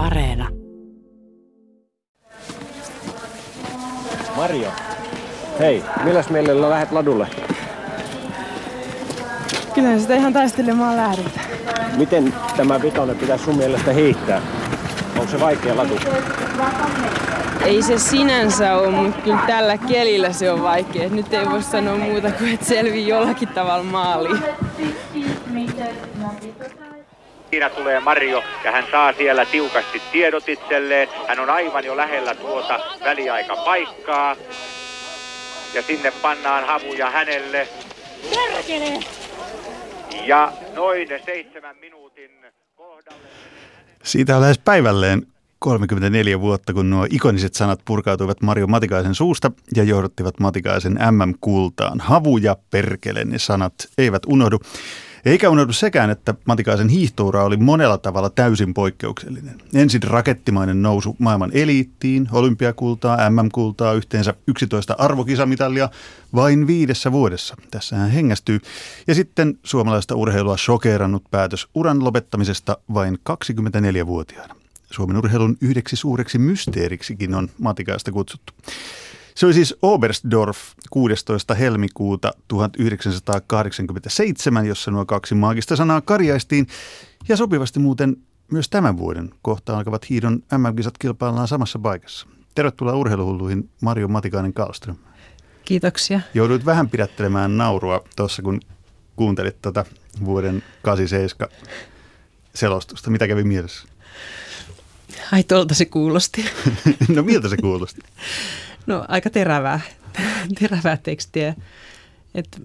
[0.00, 0.48] Areena.
[4.36, 4.68] Mario,
[5.58, 7.26] hei, milläs mielellä lähdet ladulle?
[9.74, 11.46] Kyllä sitä ihan taistelemaan lähdetään.
[11.96, 14.42] Miten tämä vitonen pitäisi sun mielestä hiihtää?
[15.18, 15.94] Onko se vaikea latu?
[17.64, 21.08] Ei se sinänsä ole, mutta kyllä tällä kelillä se on vaikea.
[21.08, 24.42] Nyt ei voi sanoa muuta kuin, että selvii jollakin tavalla maaliin.
[27.50, 31.08] Siinä tulee Mario ja hän saa siellä tiukasti tiedot itselleen.
[31.28, 34.36] Hän on aivan jo lähellä tuota väliaikapaikkaa.
[35.74, 37.68] Ja sinne pannaan havuja hänelle.
[38.30, 39.00] Perkele!
[40.26, 42.30] Ja noin seitsemän minuutin
[42.76, 43.22] kohdalle.
[44.02, 45.26] Siitä on lähes päivälleen
[45.58, 52.00] 34 vuotta, kun nuo ikoniset sanat purkautuivat Mario Matikaisen suusta ja johdottivat Matikaisen MM-kultaan.
[52.00, 54.58] Havu ja perkele, ne sanat eivät unohdu.
[55.24, 59.62] Eikä unohdu sekään, että Matikaisen hiihtoura oli monella tavalla täysin poikkeuksellinen.
[59.74, 65.88] Ensin rakettimainen nousu maailman eliittiin, olympiakultaa, MM-kultaa, yhteensä 11 arvokisamitalia
[66.34, 67.56] vain viidessä vuodessa.
[67.70, 68.60] Tässä hän hengästyy.
[69.06, 74.56] Ja sitten suomalaista urheilua shokeerannut päätös uran lopettamisesta vain 24-vuotiaana.
[74.90, 78.52] Suomen urheilun yhdeksi suureksi mysteeriksikin on Matikaista kutsuttu.
[79.40, 80.58] Se oli siis Oberstdorf
[80.90, 81.54] 16.
[81.54, 86.66] helmikuuta 1987, jossa nuo kaksi maagista sanaa karjaistiin.
[87.28, 88.16] Ja sopivasti muuten
[88.52, 92.26] myös tämän vuoden kohta alkavat hiidon MM-kisat kilpaillaan samassa paikassa.
[92.54, 94.96] Tervetuloa urheiluhulluihin Mario Matikainen Kallström.
[95.64, 96.20] Kiitoksia.
[96.34, 98.60] Jouduit vähän pidättelemään naurua tuossa, kun
[99.16, 99.84] kuuntelit tuota
[100.24, 101.48] vuoden 87
[102.54, 103.10] selostusta.
[103.10, 103.88] Mitä kävi mielessä?
[105.32, 106.44] Ai tuolta se kuulosti.
[107.14, 108.00] no miltä se kuulosti?
[108.86, 109.80] No aika terävää,
[110.60, 111.54] terävää tekstiä.
[112.34, 112.62] Et,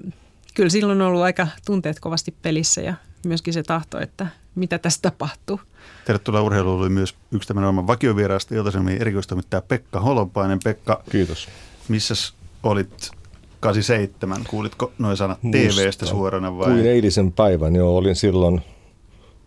[0.54, 2.94] kyllä silloin on ollut aika tunteet kovasti pelissä ja
[3.26, 5.60] myöskin se tahto, että mitä tässä tapahtuu.
[6.06, 10.60] Tervetuloa urheiluun oli myös yksi tämän ohjelman vakiovieraasta, iltaisemmin erikoistoimittaja Pekka Holopainen.
[10.64, 11.48] Pekka, Kiitos.
[11.88, 13.12] missäs olit
[13.60, 14.42] 87?
[14.50, 16.66] Kuulitko noin sanat TV-stä suorana vai?
[16.66, 18.62] Kuin eilisen päivän, joo, olin silloin,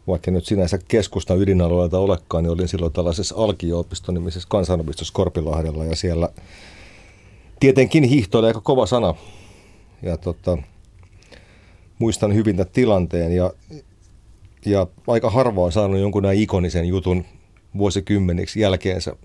[0.08, 5.96] vaikka nyt sinänsä keskusta ydinalueelta olekaan, niin olin silloin tällaisessa alkio-opiston nimisessä kansanopistossa Korpilahdella ja
[5.96, 6.28] siellä
[7.60, 9.14] tietenkin hiihto oli aika kova sana.
[10.02, 10.58] Ja tota,
[11.98, 13.52] muistan hyvin tämän tilanteen ja,
[14.66, 17.24] ja aika harva on saanut jonkun näin ikonisen jutun
[17.78, 19.16] vuosikymmeniksi jälkeensä.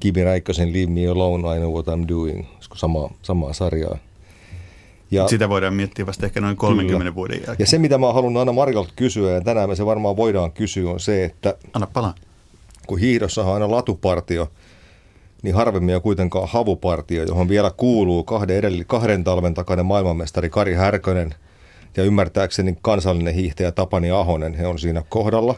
[0.00, 3.98] Kimi Räikkösen Leave Me Alone, I Know What I'm Doing, sama, samaa sarjaa.
[5.10, 7.14] Ja, Sitä voidaan miettiä vasta ehkä noin 30 kyllä.
[7.14, 7.56] vuoden jälkeen.
[7.58, 10.90] Ja se, mitä mä haluan aina Marjolta kysyä, ja tänään me se varmaan voidaan kysyä,
[10.90, 11.54] on se, että...
[11.74, 12.14] Anna palaa.
[12.86, 14.50] Kun hiihdossa on aina latupartio,
[15.42, 20.74] niin harvemmin on kuitenkaan havupartio, johon vielä kuuluu kahden, edelli, kahden talven takainen maailmanmestari Kari
[20.74, 21.34] Härkönen
[21.96, 24.54] ja ymmärtääkseni kansallinen hiihtäjä Tapani Ahonen.
[24.54, 25.54] He on siinä kohdalla.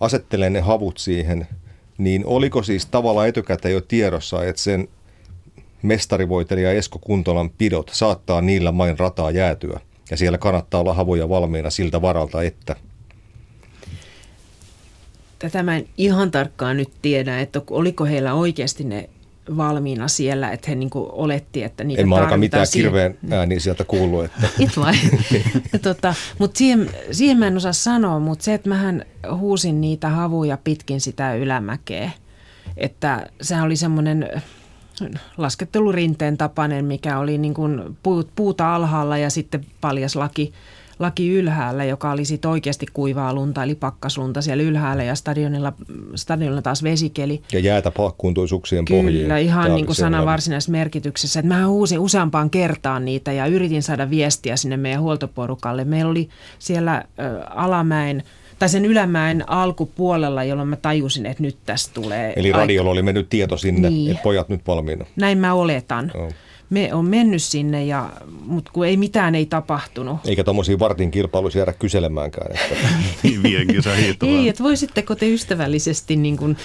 [0.00, 1.46] Asettelee ne havut siihen,
[1.98, 4.88] niin oliko siis tavallaan etukäteen jo tiedossa, että sen
[5.82, 9.80] mestarivoitelija Esko Kuntolan pidot saattaa niillä main rataa jäätyä.
[10.10, 12.76] Ja siellä kannattaa olla havuja valmiina siltä varalta, että–
[15.42, 19.08] tätä mä en ihan tarkkaan nyt tiedä, että oliko heillä oikeasti ne
[19.56, 23.84] valmiina siellä, että he niin oletti, että niitä En mä ainakaan mitään kirveen ääniä sieltä
[23.84, 24.24] kuullut.
[24.24, 24.48] Että.
[24.58, 24.94] It vai?
[25.82, 29.04] tota, mutta siihen, siihen mä en osaa sanoa, mutta se, että mähän
[29.36, 32.10] huusin niitä havuja pitkin sitä ylämäkeä,
[32.76, 34.42] että sehän oli semmoinen
[35.36, 37.96] laskettelurinteen tapainen, mikä oli niin kuin
[38.36, 40.52] puuta alhaalla ja sitten paljas laki
[40.98, 45.72] laki ylhäällä, joka oli sitten oikeasti kuivaa lunta, eli pakkaslunta siellä ylhäällä ja stadionilla,
[46.14, 47.42] stadionilla taas vesikeli.
[47.52, 49.22] Ja jäätä pakkuuntui suksien Kyllä, pohjiin.
[49.22, 51.40] Kyllä, ihan niin kuin sanan varsinaisessa merkityksessä.
[51.40, 55.84] Että mä huusin useampaan kertaan niitä ja yritin saada viestiä sinne meidän huoltoporukalle.
[55.84, 57.04] Meillä oli siellä ä,
[57.50, 58.22] Alamäen
[58.58, 62.32] tai sen ylämäen alkupuolella, jolloin mä tajusin, että nyt tästä tulee.
[62.36, 64.10] Eli radiolla oli mennyt tieto sinne, niin.
[64.10, 65.06] että pojat nyt valmiina.
[65.16, 66.12] Näin mä oletan.
[66.14, 66.32] Oh
[66.72, 68.10] me on mennyt sinne, ja,
[68.44, 70.16] mutta kun ei mitään ei tapahtunut.
[70.26, 72.52] Eikä tuommoisia vartin kilpailuja jäädä kyselemäänkään.
[72.52, 72.76] Että.
[74.26, 76.56] ei, että voisitteko te ystävällisesti niin kuin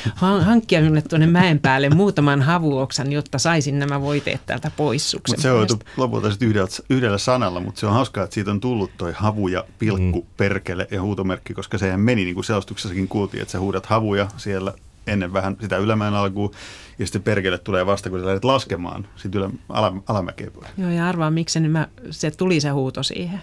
[0.42, 5.51] hankkia minulle tuonne mäen päälle muutaman havuoksan, jotta saisin nämä voiteet täältä pois suksen Se
[5.51, 5.68] on
[5.98, 9.63] lopulta yhdellä, yhdellä sanalla, mutta se on hauskaa, että siitä on tullut toi havu ja
[9.80, 10.27] pilkku, mm.
[10.38, 14.74] perkele ja huutomerkki, koska sehän meni, niin kuin selostuksessakin kuultiin, että sä huudat havuja siellä
[15.07, 16.51] ennen vähän sitä ylämäen alkuun
[17.00, 21.07] ja sitten perkele tulee vasta, kun sä lähdet laskemaan sitten ylä, ala, alamäkeä Joo, ja
[21.07, 23.42] arvaa, miksi niin mä, se tuli se huuto siihen.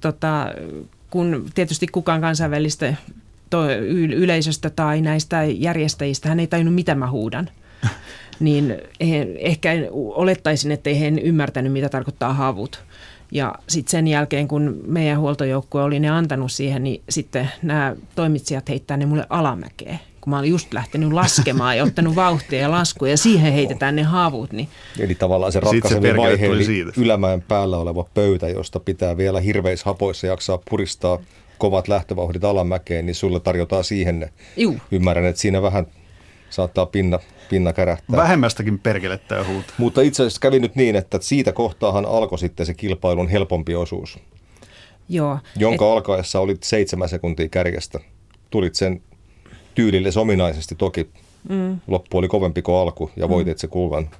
[0.00, 0.46] Tota,
[1.10, 2.94] kun tietysti kukaan kansainvälistä
[3.50, 3.70] to,
[4.16, 7.50] yleisöstä tai näistä järjestäjistä, hän ei tajunnut, mitä mä huudan.
[8.40, 12.84] niin he, ehkä olettaisin, että ei he ymmärtänyt, mitä tarkoittaa havut.
[13.34, 18.68] Ja sitten sen jälkeen, kun meidän huoltojoukkue oli ne antanut siihen, niin sitten nämä toimitsijat
[18.68, 23.10] heittää ne mulle alamäkeen kun mä olin just lähtenyt laskemaan ja ottanut vauhtia ja laskuja
[23.10, 24.52] ja siihen heitetään ne havut.
[24.52, 24.68] Niin.
[24.98, 30.58] Eli tavallaan se ratkaisevin vaihe, eli ylämäen päällä oleva pöytä, josta pitää vielä hirveishapoissa jaksaa
[30.70, 31.18] puristaa
[31.58, 34.30] kovat lähtövauhdit alamäkeen, niin sulle tarjotaan siihen ne.
[34.56, 34.76] Juu.
[34.90, 35.86] Ymmärrän, että siinä vähän
[36.54, 37.18] saattaa pinna,
[37.50, 38.16] pinna kärähtää.
[38.16, 39.72] Vähemmästäkin perkelettä huuta.
[39.78, 44.18] Mutta itse asiassa kävi nyt niin, että siitä kohtaahan alkoi sitten se kilpailun helpompi osuus.
[45.08, 45.38] Joo.
[45.56, 45.92] Jonka et...
[45.92, 48.00] alkaessa olit seitsemän sekuntia kärjestä.
[48.50, 49.02] Tulit sen
[49.74, 51.10] tyylille ominaisesti toki.
[51.48, 51.78] Mm.
[51.86, 53.60] Loppu oli kovempi kuin alku ja voitit mm.
[53.60, 54.10] se kulman.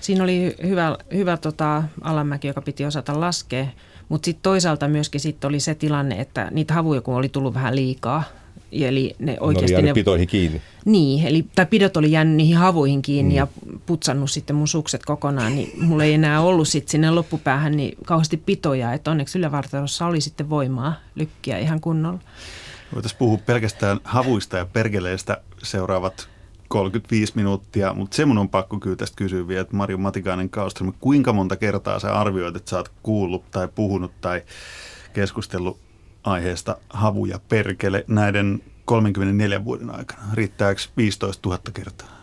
[0.00, 3.66] Siinä oli hyvä, hyvä tota, alamäki, joka piti osata laskea,
[4.08, 7.76] mutta sitten toisaalta myöskin sit oli se tilanne, että niitä havuja kun oli tullut vähän
[7.76, 8.24] liikaa,
[8.72, 10.62] Eli ne oikeasti ne, ne pitoihin kiinni.
[10.84, 13.38] Niin, eli tai pidot oli jäänyt niihin havuihin kiinni mm.
[13.38, 13.46] ja
[13.86, 18.36] putsannut sitten mun sukset kokonaan, niin mulla ei enää ollut sitten sinne loppupäähän niin kauheasti
[18.36, 22.18] pitoja, että onneksi ylävartalossa oli sitten voimaa lykkiä ihan kunnolla.
[22.94, 26.28] Voitaisiin puhua pelkästään havuista ja perkeleistä seuraavat
[26.68, 30.92] 35 minuuttia, mutta se mun on pakko kyllä tästä kysyä vielä, että Marjo Matikainen Kauström,
[31.00, 34.42] kuinka monta kertaa sä arvioit, että sä oot kuullut tai puhunut tai
[35.12, 35.78] keskustellut
[36.24, 40.22] aiheesta havu ja perkele näiden 34 vuoden aikana?
[40.34, 42.22] Riittääkö 15 000 kertaa?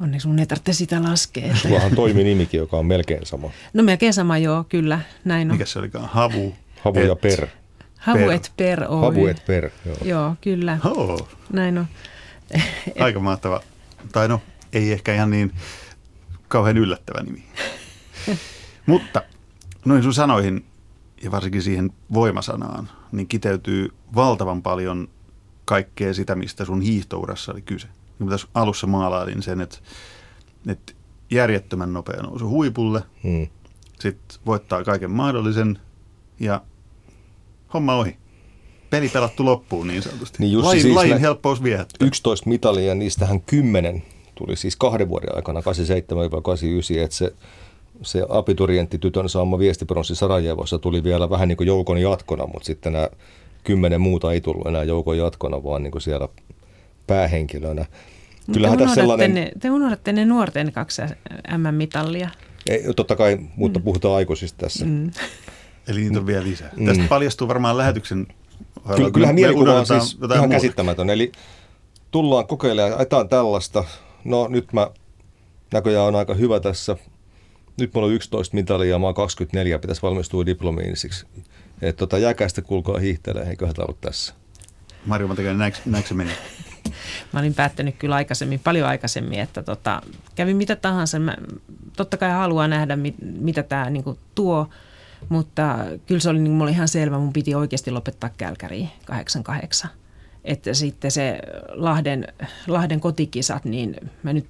[0.00, 1.56] Onneksi mun ei tarvitse sitä laskea.
[1.56, 3.50] Sullahan toimi nimikin, joka on melkein sama.
[3.72, 5.54] No melkein sama, joo, kyllä, näin on.
[5.54, 6.08] Mikä se olikaan?
[6.08, 6.54] Havu?
[6.80, 7.06] Havu et.
[7.06, 7.46] ja per.
[7.98, 9.00] Havu et per Oy.
[9.00, 9.96] Havu et per, joo.
[10.04, 10.78] Joo, kyllä.
[10.84, 11.28] Oh.
[11.52, 11.86] Näin on.
[13.00, 13.60] Aika mahtava.
[14.12, 14.42] Tai no,
[14.72, 15.52] ei ehkä ihan niin
[16.48, 17.44] kauhean yllättävä nimi.
[18.86, 19.22] Mutta
[19.84, 20.64] noin sun sanoihin
[21.22, 25.08] ja varsinkin siihen voimasanaan, niin kiteytyy valtavan paljon
[25.64, 27.88] kaikkea sitä, mistä sun hiihtourassa oli kyse.
[28.18, 29.78] Niin tässä alussa maalailin sen, että,
[30.66, 30.92] että
[31.30, 33.46] järjettömän nopea nousu huipulle, hmm.
[34.00, 35.78] sitten voittaa kaiken mahdollisen
[36.40, 36.62] ja
[37.74, 38.16] homma ohi.
[38.90, 40.36] Peli pelattu loppuun niin sanotusti.
[40.38, 42.06] Niin Jussi, lajin, siis lajin helppous viehättää.
[42.06, 44.02] 11 mitalia, niistähän 10
[44.34, 45.64] tuli siis kahden vuoden aikana, 87-89,
[46.98, 47.34] että se,
[48.02, 53.08] se abiturienttitytön saama viestipronssi Sarajevossa tuli vielä vähän niin kuin joukon jatkona, mutta sitten nämä
[53.64, 56.28] kymmenen muuta ei tullut enää joukon jatkona, vaan niin kuin siellä
[57.06, 57.84] päähenkilönä.
[58.52, 59.34] Kyllähän te, sellainen...
[59.34, 61.02] ne, te unohdatte ne nuorten kaksi
[61.58, 62.30] M-mitallia.
[62.68, 63.84] Ei, totta kai, mutta mm.
[63.84, 64.84] puhutaan aikuisista tässä.
[64.84, 65.10] Mm.
[65.88, 66.70] Eli niitä on vielä lisää.
[66.76, 66.86] Mm.
[66.86, 68.26] Tästä paljastuu varmaan lähetyksen
[68.96, 70.54] Kyllä, kyllähän mielikuva on siis ihan muuta.
[70.54, 71.10] käsittämätön.
[71.10, 71.32] Eli
[72.10, 73.84] tullaan kokeilemaan, ajetaan tällaista.
[74.24, 74.90] No nyt mä
[75.72, 76.96] näköjään on aika hyvä tässä.
[77.76, 81.26] Nyt mulla on 11 mitalia ja mä oon 24, pitäisi valmistua diplomiinisiksi.
[81.82, 84.34] Että tota, jäkäistä kulkaa hiihtelee, eiköhän tämä ollut tässä.
[85.06, 86.30] Marjo Matikainen, näetkö, näetkö se meni?
[87.32, 90.02] Mä olin päättänyt kyllä aikaisemmin, paljon aikaisemmin, että tota,
[90.34, 91.18] kävi mitä tahansa.
[91.18, 91.36] Mä
[91.96, 94.68] totta kai haluan nähdä, mit, mitä tämä niinku tuo,
[95.28, 99.90] mutta kyllä se oli niin mulle ihan selvä, mun piti oikeasti lopettaa Kälkäriin 88.
[100.44, 101.38] Että sitten se
[101.68, 102.26] Lahden,
[102.66, 104.46] Lahden kotikisat, niin mä nyt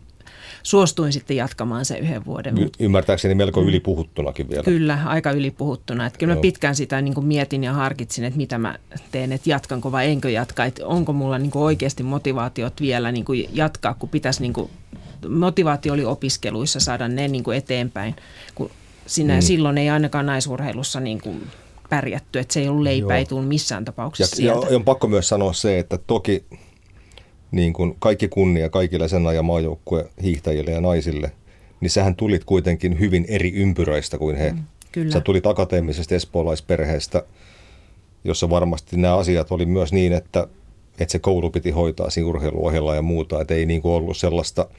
[0.63, 2.59] suostuin sitten jatkamaan se yhden vuoden.
[2.59, 3.69] Y- ymmärtääkseni melko mm.
[3.69, 4.63] ylipuhuttunakin vielä.
[4.63, 6.07] Kyllä, aika ylipuhuttuna.
[6.07, 8.79] Että kyllä mä pitkään sitä niin kuin mietin ja harkitsin, että mitä mä
[9.11, 10.65] teen, että jatkanko vai enkö jatka.
[10.65, 14.71] Että onko mulla niin kuin oikeasti motivaatiot vielä niin kuin jatkaa, kun pitäisi niin kuin,
[15.29, 18.17] motivaatio oli opiskeluissa saada ne niin kuin eteenpäin,
[18.55, 18.71] kun
[19.07, 19.41] sinä, mm.
[19.41, 21.47] silloin ei ainakaan naisurheilussa niin kuin
[21.91, 23.19] pärjätty, että se ei ollut leipä, Joo.
[23.19, 26.45] ei tullut missään tapauksessa ja, ja on pakko myös sanoa se, että toki
[27.51, 31.33] niin kuin kaikki kunnia kaikille sen ajan maajoukkue hiihtäjille ja naisille,
[31.81, 34.53] niin sähän tulit kuitenkin hyvin eri ympyröistä kuin he.
[34.53, 34.63] Mm,
[34.93, 35.13] kyllä.
[35.13, 37.23] Sä tulit akateemisesta espoolaisperheestä,
[38.25, 40.49] jossa varmasti nämä asiat oli myös niin, että,
[40.99, 44.67] että se koulu piti hoitaa siinä urheiluohjella ja muuta, että ei niin kuin ollut sellaista–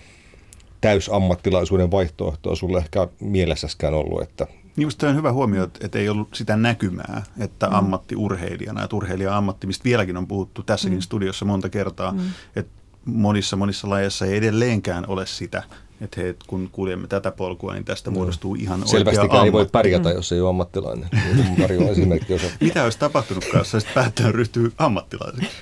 [0.81, 4.21] täysammattilaisuuden vaihtoehtoa sulle ehkä mielessäskään ollut.
[4.21, 4.47] Että
[4.77, 7.73] Minusta on hyvä huomio, että ei ollut sitä näkymää, että mm.
[7.73, 11.01] ammattiurheilijana, että urheilija-ammatti, mistä vieläkin on puhuttu tässäkin mm.
[11.01, 12.19] studiossa monta kertaa, mm.
[12.55, 12.71] että
[13.05, 15.63] monissa monissa lajeissa ei edelleenkään ole sitä,
[16.01, 18.13] että hei, kun kuljemme tätä polkua, niin tästä no.
[18.13, 20.15] muodostuu ihan Selvästikään ei voi pärjätä, mm.
[20.15, 21.09] jos ei ole ammattilainen.
[21.35, 22.47] Niin esimerkki osa.
[22.61, 25.57] Mitä olisi tapahtunut kanssa, että päättäjä ryhtyy ammattilaiseksi?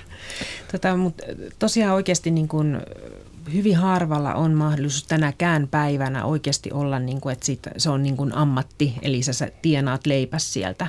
[0.72, 1.24] Tota, mutta
[1.58, 2.80] tosiaan oikeasti niin kuin
[3.52, 8.16] hyvin harvalla on mahdollisuus tänäkään päivänä oikeasti olla, niin kuin, että siitä, se on niin
[8.16, 10.86] kuin ammatti, eli sä, sä tienaat leipäs sieltä.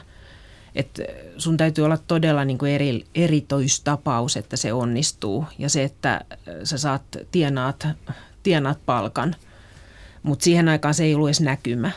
[0.75, 1.01] Et
[1.37, 5.45] sun täytyy olla todella niin kuin eri, eritoistapaus, että se onnistuu.
[5.59, 6.21] Ja se, että
[6.63, 7.87] sä saat tienaat,
[8.43, 9.35] tienaat palkan,
[10.23, 11.91] mutta siihen aikaan se ei ollut edes näkymä.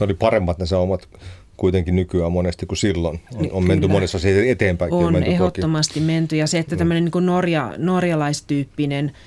[0.00, 1.08] Ne oli paremmat ne saumat
[1.56, 3.20] kuitenkin nykyään monesti kuin silloin.
[3.34, 4.18] On, on menty monessa
[4.48, 4.92] eteenpäin.
[4.92, 6.06] On, on menty ehdottomasti toki.
[6.06, 6.36] menty.
[6.36, 9.12] Ja se, että tämmöinen niin norja, norjalaistyyppinen–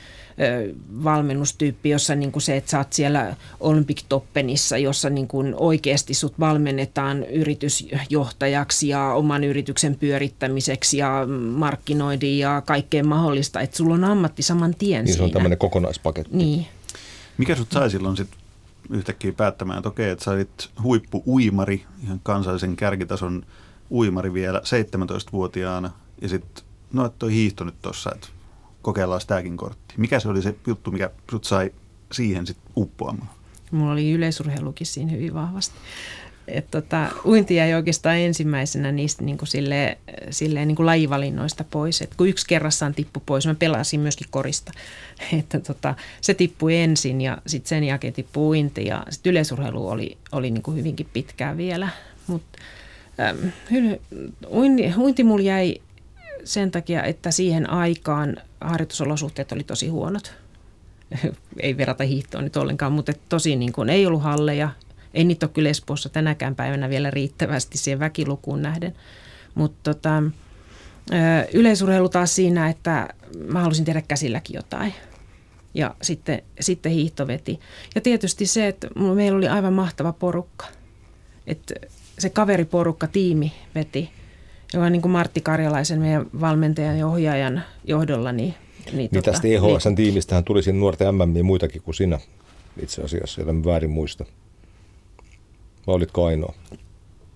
[1.04, 6.14] valmennustyyppi, jossa niin kuin se, että sä oot siellä Olympic Toppenissa, jossa niin kuin oikeasti
[6.14, 14.04] sut valmennetaan yritysjohtajaksi ja oman yrityksen pyörittämiseksi ja markkinointiin ja kaikkeen mahdollista, että sulla on
[14.04, 15.26] ammatti saman tien Niin se siinä.
[15.26, 16.38] on tämmöinen kokonaispaketti.
[16.38, 16.66] Niin.
[17.38, 18.30] Mikä sut sai silloin sit
[18.90, 23.46] yhtäkkiä päättämään, että okei, että sä olit huippu-uimari, ihan kansallisen kärkitason
[23.92, 26.64] uimari vielä 17-vuotiaana ja sitten,
[26.94, 28.28] no että toi hiihto nyt tossa, että
[28.86, 29.94] kokeillaan sitäkin kortti.
[29.98, 31.72] Mikä se oli se juttu, mikä sut sai
[32.12, 33.30] siihen sitten uppoamaan?
[33.72, 35.76] Mulla oli yleisurheilukin siinä hyvin vahvasti.
[36.48, 39.98] Et tota, uinti jäi oikeastaan ensimmäisenä niistä niin kuin silleen,
[40.30, 42.02] silleen niin kuin lajivalinnoista pois.
[42.02, 44.72] Et kun yksi kerrassaan tippui pois, mä pelasin myöskin korista.
[45.40, 50.18] Että tota, se tippui ensin ja sitten sen jälkeen tippui uinti ja sitten yleisurheilu oli,
[50.32, 51.90] oli niin kuin hyvinkin pitkään vielä.
[52.28, 52.60] Mutta
[54.52, 55.82] uinti, uinti mulla jäi
[56.46, 60.34] sen takia, että siihen aikaan harjoitusolosuhteet oli tosi huonot.
[61.60, 64.70] ei verrata hiihtoon nyt ollenkaan, mutta tosi niin kuin, ei ollut halleja.
[65.14, 68.96] Ei niitä ole kyllä Espoossa tänäkään päivänä vielä riittävästi siihen väkilukuun nähden.
[69.56, 70.24] Mutta tota,
[71.54, 73.10] yleisurheilu taas siinä, että
[73.48, 74.94] mä halusin tehdä käsilläkin jotain.
[75.74, 77.60] Ja sitten, sitten hiihto veti.
[77.96, 80.66] Ja tietysti se, että meillä oli aivan mahtava porukka.
[81.48, 81.74] Että
[82.20, 84.10] se kaveriporukka, tiimi veti,
[84.76, 88.54] joka niin kuin Martti Karjalaisen, meidän valmentajan ja ohjaajan johdolla, niin
[88.94, 89.96] niin, niin tästä EHSn niin.
[89.96, 92.20] tiimistähän tuli nuorten MM muitakin kuin sinä
[92.82, 94.26] itse asiassa, joten väärin muista.
[95.88, 96.54] Vai olitko ainoa?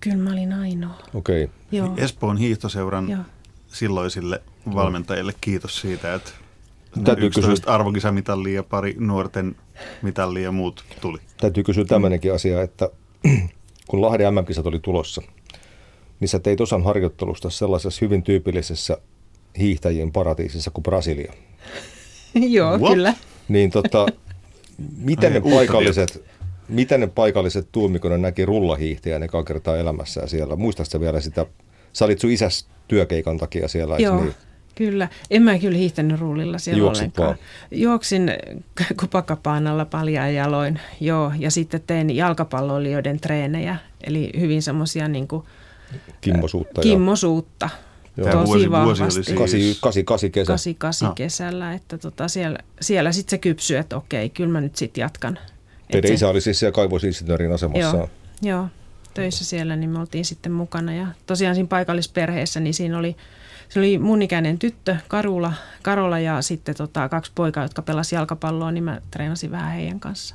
[0.00, 0.94] Kyllä mä olin ainoa.
[1.14, 1.44] Okei.
[1.44, 1.56] Okay.
[1.72, 1.94] Joo.
[1.96, 3.20] Espoon hiihtoseuran Joo.
[3.66, 4.42] silloisille
[4.74, 6.30] valmentajille kiitos siitä, että
[7.04, 9.56] Täytyy 11 kysyä, arvokisamitalia ja pari nuorten
[10.02, 11.18] mitallia ja muut tuli.
[11.36, 12.90] Täytyy kysyä tämmöinenkin asia, että
[13.88, 15.22] kun Lahden MM-kisat oli tulossa,
[16.20, 18.98] niin sä teit osan harjoittelusta sellaisessa hyvin tyypillisessä
[19.58, 21.32] hiihtäjien paratiisissa kuin Brasilia.
[22.34, 22.92] Joo, What?
[22.92, 23.14] kyllä.
[23.48, 24.06] Niin tota,
[24.96, 26.24] miten, ne paikalliset,
[26.68, 30.56] miten ne paikalliset tuumikon ne näki rullahiihtäjän ekaa kertaa elämässään siellä?
[30.56, 31.46] Muistatko vielä sitä?
[31.92, 34.20] Sä olit sun isäs työkeikan takia siellä, Joo.
[34.20, 34.34] Niin?
[34.74, 35.08] Kyllä.
[35.30, 37.26] En mä kyllä hiihtänyt rullilla siellä Juoksit ollenkaan.
[37.26, 37.38] vaan.
[37.80, 38.32] Juoksin
[39.00, 41.32] kupakapaanalla paljaan jaloin, joo.
[41.38, 45.44] Ja sitten tein jalkapalloilijoiden treenejä, eli hyvin semmoisia niin kuin,
[46.20, 46.80] Kimmosuutta.
[46.80, 47.68] kimmosuutta.
[48.16, 49.22] Tämä Tosi vuosi, vuosi oli vahvasti.
[49.24, 49.36] siis...
[49.80, 50.44] 88 kesä.
[50.46, 51.14] 88 No.
[51.14, 55.38] kesällä, että tota siellä, siellä sitten se kypsy, että okei, kyllä mä nyt sitten jatkan.
[55.38, 57.96] Et Teidän se- isä oli siis siellä kaivosinsinöörin asemassa.
[57.96, 58.08] Joo,
[58.42, 58.66] joo,
[59.14, 60.94] töissä siellä, niin me oltiin sitten mukana.
[60.94, 63.16] Ja tosiaan siinä paikallisperheessä, niin siinä oli,
[63.68, 68.70] se oli mun ikäinen tyttö, Karula, Karola ja sitten tota, kaksi poikaa, jotka pelasi jalkapalloa,
[68.70, 70.34] niin mä treenasin vähän heidän kanssa.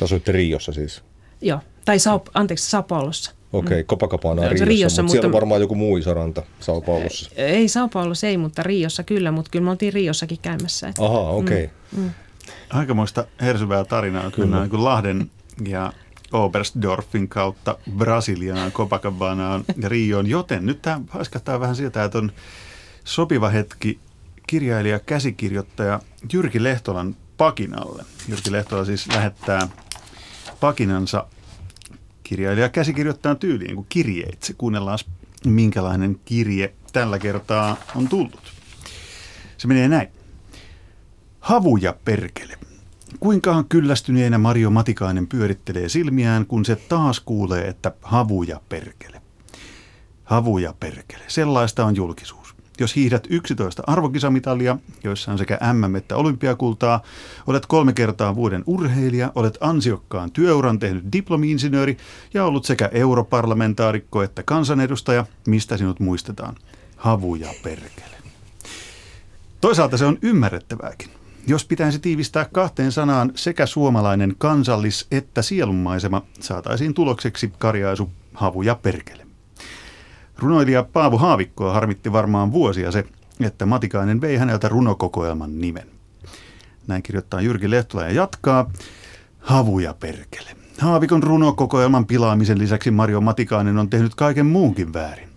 [0.00, 1.02] Tässä olitte Riossa siis.
[1.40, 3.32] Joo, tai Sao, anteeksi, Sao Paulossa.
[3.58, 6.80] Okei, okay, Copacabana on Riossa, Riossa, mutta siellä on varmaan joku muu iso ranta Sao
[6.80, 7.30] Paulossa.
[7.36, 10.88] Ei Sao Paulossa, ei, mutta Riossa kyllä, mutta kyllä me oltiin Riossakin käymässä.
[10.88, 11.70] Että, Ahaa, okei.
[11.94, 12.10] Okay.
[12.70, 15.30] Aikamoista hersyvää tarinaa, että mennään niin Lahden
[15.68, 15.92] ja
[16.32, 22.32] Oberstdorfin kautta Brasiliaan, Copacabanaan ja Rioon, joten nyt tämä haiskahtaa vähän siltä, että on
[23.04, 23.98] sopiva hetki
[24.46, 26.00] kirjailija, käsikirjoittaja
[26.32, 28.04] Jyrki Lehtolan pakinalle.
[28.28, 29.68] Jyrki Lehtola siis lähettää
[30.60, 31.26] pakinansa
[32.28, 34.52] kirjailija käsikirjoittajan tyyliin kuin kirjeitse.
[34.52, 34.98] Kuunnellaan
[35.46, 38.52] minkälainen kirje tällä kertaa on tullut.
[39.56, 40.08] Se menee näin.
[41.40, 42.58] Havuja perkele.
[43.20, 49.22] Kuinkahan kyllästyneenä Mario Matikainen pyörittelee silmiään, kun se taas kuulee, että havuja perkele.
[50.24, 51.24] Havuja perkele.
[51.28, 52.45] Sellaista on julkisuus.
[52.80, 57.02] Jos hiihdät 11 arvokisamitalia, joissa on sekä MM- että olympiakultaa,
[57.46, 61.96] olet kolme kertaa vuoden urheilija, olet ansiokkaan työuran tehnyt diplomi-insinööri
[62.34, 66.54] ja ollut sekä europarlamentaarikko että kansanedustaja, mistä sinut muistetaan?
[66.96, 68.16] Havuja perkele.
[69.60, 71.08] Toisaalta se on ymmärrettävääkin.
[71.46, 79.25] Jos pitäisi tiivistää kahteen sanaan sekä suomalainen kansallis- että sielunmaisema, saataisiin tulokseksi karjaisu havuja perkele.
[80.38, 83.04] Runoilija Paavo Haavikkoa harmitti varmaan vuosia se,
[83.40, 85.86] että Matikainen vei häneltä runokokoelman nimen.
[86.86, 88.70] Näin kirjoittaa Jyrki Lehtola ja jatkaa.
[89.38, 90.50] Havuja perkele.
[90.78, 95.28] Haavikon runokokoelman pilaamisen lisäksi Mario Matikainen on tehnyt kaiken muunkin väärin.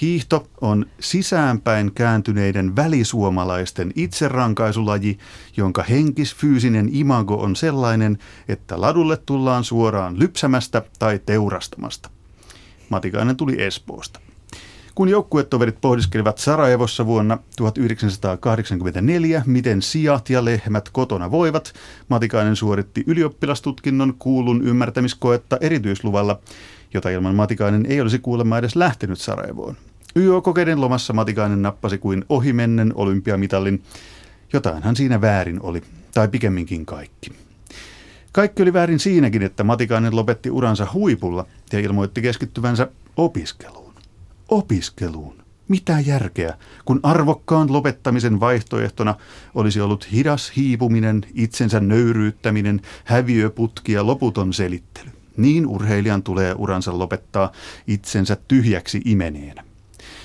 [0.00, 5.18] Hiihto on sisäänpäin kääntyneiden välisuomalaisten itserankaisulaji,
[5.56, 8.18] jonka henkis-fyysinen imago on sellainen,
[8.48, 12.10] että ladulle tullaan suoraan lypsämästä tai teurastamasta.
[12.88, 14.20] Matikainen tuli Espoosta.
[14.98, 21.72] Kun joukkuetoverit pohdiskelivat Sarajevossa vuonna 1984, miten sijat ja lehmät kotona voivat,
[22.08, 26.40] Matikainen suoritti ylioppilastutkinnon kuulun ymmärtämiskoetta erityisluvalla,
[26.94, 29.76] jota ilman Matikainen ei olisi kuulemma edes lähtenyt Sarajevoon.
[30.16, 33.82] YO-kokeiden lomassa Matikainen nappasi kuin ohimennen olympiamitalin,
[34.52, 35.82] Jotainhan siinä väärin oli,
[36.14, 37.32] tai pikemminkin kaikki.
[38.32, 43.87] Kaikki oli väärin siinäkin, että Matikainen lopetti uransa huipulla ja ilmoitti keskittyvänsä opiskeluun.
[44.48, 45.38] Opiskeluun.
[45.68, 49.14] Mitä järkeä, kun arvokkaan lopettamisen vaihtoehtona
[49.54, 55.10] olisi ollut hidas hiipuminen, itsensä nöyryyttäminen, häviöputki ja loputon selittely.
[55.36, 57.52] Niin urheilijan tulee uransa lopettaa
[57.86, 59.64] itsensä tyhjäksi imeneenä.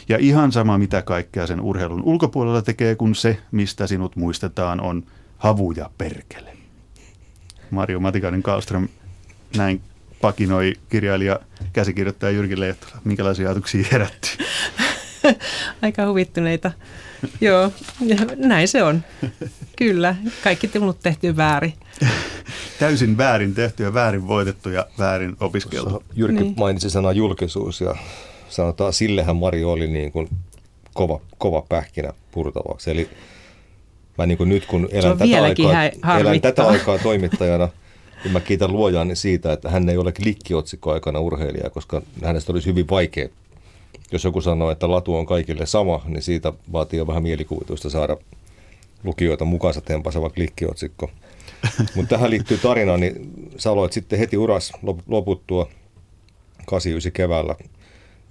[0.10, 5.03] Ja ihan sama mitä kaikkea sen urheilun ulkopuolella tekee, kun se, mistä sinut muistetaan, on
[5.38, 6.58] havuja perkele.
[7.72, 8.88] Mario Matikainen Kallström
[9.58, 9.82] näin
[10.24, 11.39] pakinoi kirjailija
[11.74, 13.01] käsikirjoittaja Jyrki Lehtola.
[13.03, 14.38] Minkälaisia ajatuksia herätti?
[15.82, 16.72] Aika huvittuneita.
[17.42, 17.72] Joo,
[18.06, 19.03] ja näin se on.
[19.75, 21.74] Kyllä, kaikki tullut tehty väärin.
[22.80, 26.03] Täysin väärin tehty ja väärin voitettu ja väärin opiskeltu.
[26.15, 26.56] Jyrki niin.
[26.58, 27.96] mainitsi sana julkisuus ja
[28.50, 30.30] sanotaan sillehän Mario oli niin kuin
[30.94, 32.92] kova, kova pähkinä purtavaksi.
[32.92, 33.10] Eli
[34.18, 37.70] mä niin kuin nyt kun elän tätä, aikaa, elän tätä aikaa toimittajana,
[38.24, 42.70] niin mä kiitän luojaan siitä, että hän ei ole klikkiotsikko aikana urheilija, koska hänestä olisi
[42.70, 43.30] hyvin vaikea.
[44.12, 48.18] Jos joku sanoo, että latu on kaikille sama, niin siitä vaatii jo vähän mielikuvitusta saada
[49.03, 51.10] lukijoita mukaansa tempaseva klikkiotsikko.
[51.96, 54.72] Mutta tähän liittyy tarina, niin sä aloit sitten heti uras
[55.08, 55.70] loputtua
[56.65, 57.56] 89 keväällä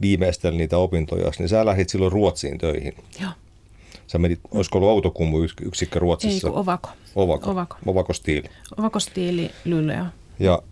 [0.01, 2.95] viimeistellä niitä opintoja, niin sä lähdit silloin Ruotsiin töihin.
[3.21, 3.31] Joo.
[4.13, 6.49] Sä menit, olisiko ollut autokummu yksikkö Ruotsissa?
[6.49, 6.91] Ei, Ovako.
[7.15, 7.51] Ovako.
[7.51, 7.77] Ovako.
[7.87, 8.49] Ovako stiili.
[8.79, 10.07] Ovako stiili, Lylleä.
[10.39, 10.63] Ja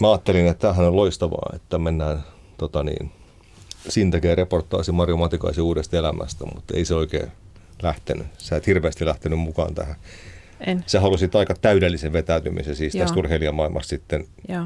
[0.00, 2.24] mä ajattelin, että tämähän on loistavaa, että mennään
[2.58, 3.10] tota niin,
[3.88, 7.28] siinä tekee reportaasi Mario Matikaisen uudesta elämästä, mutta ei se oikein
[7.82, 8.26] lähtenyt.
[8.38, 9.96] Sä et hirveästi lähtenyt mukaan tähän.
[10.60, 10.84] En.
[10.86, 13.04] Sä halusit aika täydellisen vetäytymisen siis Joo.
[13.04, 14.26] tästä urheilijamaailmasta sitten.
[14.48, 14.64] Joo.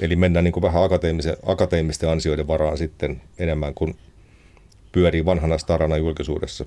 [0.00, 3.96] Eli mennään niin kuin vähän akateemisen, akateemisten ansioiden varaan sitten enemmän kuin
[4.92, 6.64] pyörii vanhana starana julkisuudessa.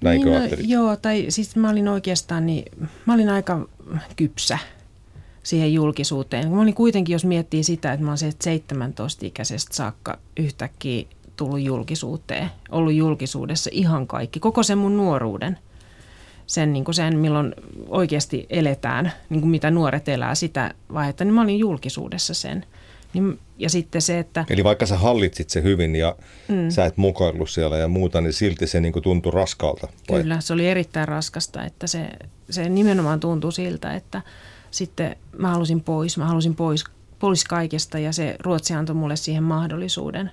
[0.00, 2.64] Näinkö niin, no, Joo, tai siis mä olin oikeastaan, niin
[3.06, 3.68] mä olin aika
[4.16, 4.58] kypsä
[5.42, 6.50] siihen julkisuuteen.
[6.50, 11.04] Mä olin kuitenkin, jos miettii sitä, että mä olen 17-ikäisestä saakka yhtäkkiä
[11.36, 15.58] tullut julkisuuteen, ollut julkisuudessa ihan kaikki, koko sen mun nuoruuden.
[16.46, 17.54] Sen, niin kuin sen milloin
[17.88, 22.66] oikeasti eletään, niin kuin mitä nuoret elää sitä vaihetta, niin mä olin julkisuudessa sen.
[23.14, 24.44] Niin, ja sitten se, että...
[24.50, 26.16] Eli vaikka sä hallitsit se hyvin ja
[26.48, 26.70] mm.
[26.70, 29.88] sä et mukaillut siellä ja muuta, niin silti se niin kuin tuntui raskalta.
[30.10, 30.22] Vai?
[30.22, 32.10] Kyllä, se oli erittäin raskasta, että se,
[32.50, 34.22] se nimenomaan tuntui siltä, että
[34.70, 36.84] sitten mä halusin pois, mä halusin pois,
[37.18, 40.30] pois kaikesta ja se Ruotsi antoi mulle siihen mahdollisuuden.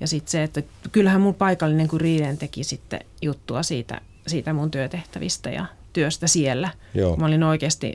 [0.00, 4.70] Ja sitten se, että kyllähän mun paikallinen kun Riiden teki sitten juttua siitä, siitä mun
[4.70, 6.70] työtehtävistä ja työstä siellä.
[6.94, 7.16] Joo.
[7.16, 7.92] Mä olin oikeasti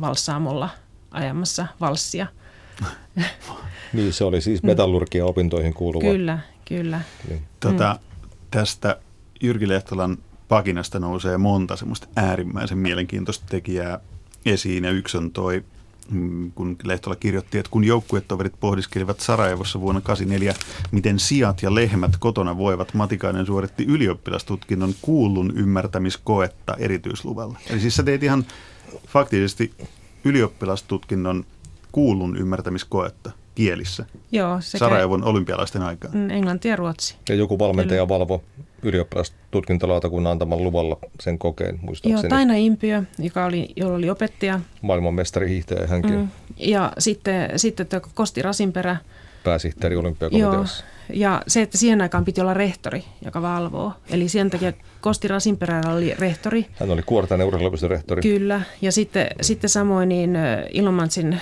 [0.00, 0.68] valssaamolla
[1.10, 2.26] ajamassa valssia.
[3.92, 6.10] niin, se oli siis metallurgia opintoihin kuuluva.
[6.10, 7.00] Kyllä, kyllä.
[7.28, 7.42] Niin.
[7.60, 8.28] Tota, mm.
[8.50, 8.96] Tästä
[9.42, 14.00] Jyrki Lehtolan pakinasta nousee monta semmoista äärimmäisen mielenkiintoista tekijää
[14.46, 15.64] esiin ja yksi on toi,
[16.10, 20.54] mm, kun Lehtola kirjoitti, että kun joukkuetoverit pohdiskelivat Sarajevossa vuonna 1984,
[20.90, 27.58] miten sijat ja lehmät kotona voivat, Matikainen suoritti ylioppilastutkinnon kuullun ymmärtämiskoetta erityisluvalla.
[27.70, 28.44] Eli siis sä teit ihan
[29.06, 29.72] faktisesti
[30.24, 31.44] ylioppilastutkinnon
[31.92, 34.04] kuullun ymmärtämiskoetta kielissä.
[34.32, 36.14] Joo, sekä Sarajevon olympialaisten aikaan.
[36.16, 37.16] Mm, englanti ja ruotsi.
[37.28, 38.42] Ja joku valmentaja valvo
[38.82, 42.22] ylioppilastutkintolautakunnan antaman luvalla sen kokeen, muistaakseni.
[42.22, 44.60] Joo, Taina Impiö, joka oli, jolla oli opettaja.
[44.82, 46.14] Maailmanmestari hiihtäjä hänkin.
[46.14, 46.28] Mm.
[46.56, 48.96] Ja sitten, sitten Kosti Rasinperä.
[49.48, 50.84] Pääsihteeri olympiakomiteassa.
[50.84, 53.92] Joo, ja se, että siihen aikaan piti olla rehtori, joka valvoo.
[54.10, 56.66] Eli sen takia Kosti Rasinperällä oli rehtori.
[56.80, 58.22] Hän oli Kuortainen urheilupiston rehtori.
[58.22, 60.38] Kyllä, ja sitten, sitten samoin niin
[60.72, 61.40] Ilomantsin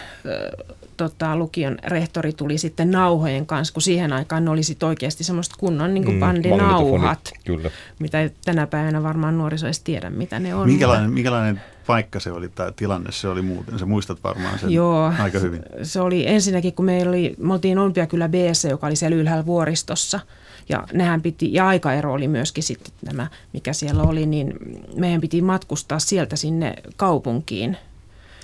[0.96, 5.54] tota, lukion rehtori tuli sitten nauhojen kanssa, kun siihen aikaan ne oli sitten oikeasti semmoista
[5.58, 7.70] kunnon niin kuin mm, bandinauhat, kyllä.
[7.98, 10.68] mitä tänä päivänä varmaan nuoriso edes tiedä, mitä ne on.
[10.68, 13.78] Minkälainen, minkälainen paikka se oli tai tilanne se oli muuten?
[13.78, 15.62] Sä muistat varmaan sen Joo, aika hyvin.
[15.82, 18.34] Se oli ensinnäkin, kun meillä oli, me oltiin Olympiakylä B,
[18.70, 20.20] joka oli siellä ylhäällä vuoristossa,
[20.68, 24.54] ja nehän piti, ja aikaero oli myöskin sitten nämä, mikä siellä oli, niin
[24.96, 27.76] meidän piti matkustaa sieltä sinne kaupunkiin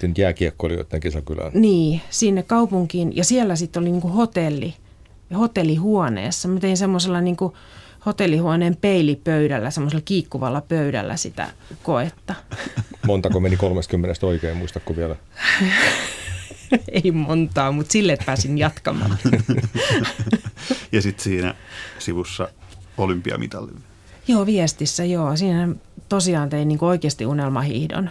[0.06, 1.50] sitten jääkiekkoilijoiden kisakylään.
[1.54, 3.16] Niin, sinne kaupunkiin.
[3.16, 4.74] Ja siellä sitten oli niinku hotelli,
[5.38, 6.48] hotellihuoneessa.
[6.48, 7.56] Mä tein semmoisella niinku
[8.06, 11.50] hotellihuoneen peilipöydällä, semmoisella kiikkuvalla pöydällä sitä
[11.82, 12.34] koetta.
[13.06, 15.16] Montako meni 30 oikein, muistatko vielä?
[16.92, 19.18] Ei montaa, mutta sille pääsin jatkamaan.
[20.92, 21.54] ja sitten siinä
[21.98, 22.48] sivussa
[22.98, 23.72] olympiamitalli.
[24.28, 25.36] Joo, viestissä joo.
[25.36, 25.68] Siinä
[26.08, 28.10] tosiaan tein niin oikeasti unelmahiihdon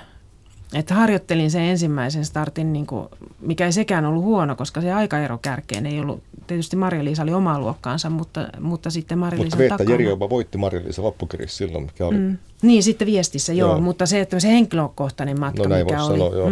[0.73, 3.07] että harjoittelin sen ensimmäisen startin, niin kuin,
[3.39, 7.59] mikä ei sekään ollut huono, koska se aikaero kärkeen ei ollut, tietysti Marja-Liisa oli omaa
[7.59, 12.37] luokkaansa, mutta, mutta sitten Marja-Liisan Mutta Veetta jopa voitti Marja-Liisa vappukirjassa silloin, mikä oli mm.
[12.61, 13.79] Niin, sitten viestissä, joo, Joo.
[13.79, 16.51] mutta se, että se henkilökohtainen matka, No näin mikä oli, sanoa, joo.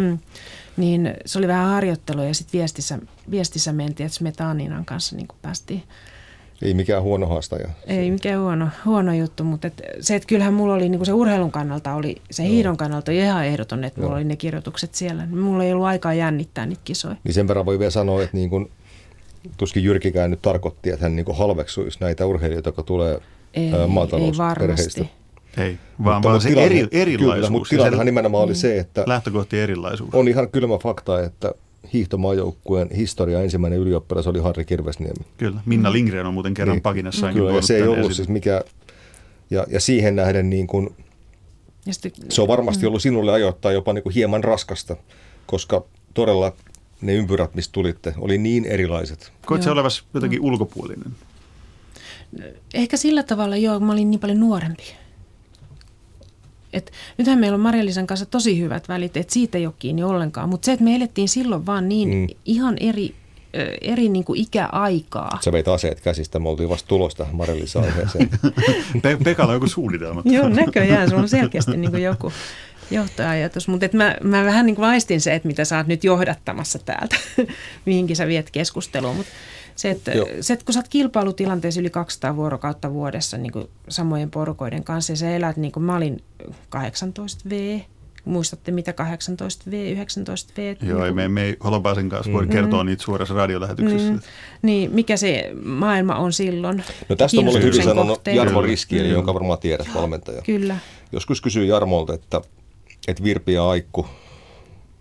[0.76, 2.98] niin se oli vähän harjoittelua ja sitten viestissä,
[3.30, 5.82] viestissä mentiin, että Smetaninan kanssa niin kuin päästiin
[6.62, 7.68] ei mikään huono haastaja.
[7.86, 11.50] Ei mikään huono, huono juttu, mutta et se, että kyllähän mulla oli niin se urheilun
[11.50, 14.16] kannalta, oli, se hiidon kannalta ihan ehdoton, että mulla Joo.
[14.16, 15.26] oli ne kirjoitukset siellä.
[15.26, 17.16] Mulla ei ollut aikaa jännittää niitä kisoja.
[17.24, 18.70] Niin sen verran voi vielä sanoa, että niin kuin,
[19.56, 23.20] tuskin Jyrkikään nyt tarkoitti, että hän niin kuin halveksuisi näitä urheilijoita, jotka tulee
[23.54, 25.00] Ei, ää, ei maatalousperheistä.
[25.00, 25.20] varmasti.
[25.62, 27.34] Ei, vaan, Mutta- vaan mutta se tilanne- eri, erilaisuus.
[27.36, 30.10] Kyllä, mutta tilannehan nimenomaan oli se, että Lähtökohtien erilaisuus.
[30.14, 31.52] on ihan kylmä fakta, että
[31.92, 35.24] hiihtomaajoukkueen historia ensimmäinen ylioppilas oli Harri Kirvesniemi.
[35.36, 35.60] Kyllä.
[35.66, 36.82] Minna Lindgren on muuten kerran Niin.
[36.82, 38.14] pakinassaankin Kyllä, ja se ei ollut esille.
[38.14, 38.64] siis mikä,
[39.50, 40.90] ja, ja siihen nähden niin kuin,
[41.86, 44.96] Ja sitten, se on varmasti ollut sinulle ajoittaa jopa niin kuin hieman raskasta,
[45.46, 46.52] koska todella
[47.00, 49.32] ne ympyrät, mistä tulitte, oli niin erilaiset.
[49.46, 49.72] Koit se Joo.
[49.74, 51.12] olevas jotenkin ulkopuolinen?
[52.74, 54.82] ehkä sillä tavalla joo, mä olin niin paljon nuorempi.
[56.72, 60.48] Et nythän meillä on Marja-Liisan kanssa tosi hyvät välit, että siitä ei ole kiinni ollenkaan.
[60.48, 62.26] Mutta se, että me elettiin silloin vaan niin Mm.
[62.44, 63.14] ihan eri,
[63.80, 65.38] eri niin kuin ikäaikaa.
[65.44, 68.30] Sä veit aseet käsistä, me oltiin vasta tulosta Marellisa aiheeseen.
[69.02, 70.22] Pe- Pekalla on joku suunnitelma.
[70.24, 71.08] Joo, näköjään.
[71.08, 72.32] Sulla on selkeästi niin kuin joku
[72.90, 73.68] johtoajatus.
[73.68, 77.16] Mutta mä, mä vähän niin kuin aistin se, että mitä sä oot nyt johdattamassa täältä,
[77.86, 79.12] mihinkin sä viet keskustelua.
[79.12, 79.32] Mutta
[79.80, 80.26] se, että, Joo.
[80.40, 85.12] se, että kun sä oot kilpailutilanteessa yli 200 vuorokautta vuodessa niin kuin samojen porukoiden kanssa
[85.12, 87.80] ja sä elät niin kuin mä olin 18V,
[88.24, 90.86] muistatte mitä 18V, 19V?
[90.86, 94.12] Joo, ei, me, me ei Holopaisen kanssa voi kertoa niitä suorassa radiolähetyksessä.
[94.12, 94.20] Mm,
[94.62, 96.84] niin, mikä se maailma on silloin?
[97.08, 98.20] No tästä on mulle hyvin sanonut.
[98.26, 98.70] Jarmo Kyllä.
[98.70, 100.42] Riskieli, jonka varmaan tiedät valmentaja.
[100.42, 100.76] Kyllä.
[101.12, 102.40] Joskus kysyin Jarmolta, että,
[103.08, 104.06] että Virpi ja Aikku,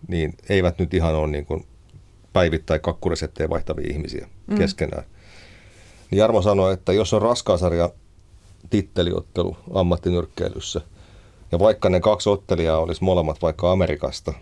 [0.08, 1.66] niin eivät nyt ihan ole niin kuin
[2.34, 4.58] päivittäin kakkuresettejä vaihtavia ihmisiä mm.
[4.58, 5.04] keskenään.
[6.12, 7.90] Niin Jarmo sanoi, että jos on raskaasarja
[8.70, 10.82] titteliottelu ammattinyrkkeilyssä,
[11.52, 14.34] ja vaikka ne kaksi ottelijaa olisi molemmat vaikka Amerikasta,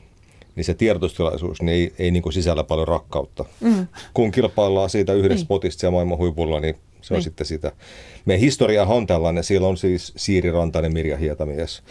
[0.56, 3.46] niin se tiedotustilaisuus niin ei, ei niin kuin sisällä paljon rakkautta.
[3.62, 3.88] Mm.
[4.14, 5.46] Kun kilpaillaan siitä yhdestä Niin.
[5.46, 7.24] spotista ja maailman huipulla, niin se on Niin.
[7.24, 7.72] sitten sitä.
[8.26, 9.44] Meidän historiahan on tällainen.
[9.44, 11.84] Siellä on siis Siiri Rantanen, Mirja Hietamies.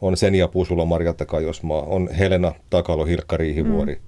[0.00, 1.82] On Senia Pusula, Marjatta Kajosmaa.
[1.82, 3.94] On Helena Takalo, Hilkka Riihivuori.
[3.94, 4.00] Mm.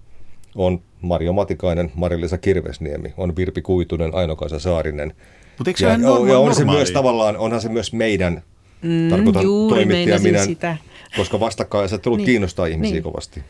[0.56, 3.14] On Marjo Matikainen, Marilisa Kirvesniemi.
[3.16, 5.12] On Virpi Kuitunen, Aino-Kaisa Saarinen.
[5.58, 8.42] Mutta eikö se Ja, ihan ja on se myös tavallaan, onhan se myös meidän,
[8.82, 10.76] mm, Mm, tarkoitan juuri toimittaja minä, sitä.
[11.16, 12.26] koska vastakkainasettelu Niin.
[12.26, 13.02] kiinnostaa ihmisiä Niin.
[13.02, 13.42] kovasti.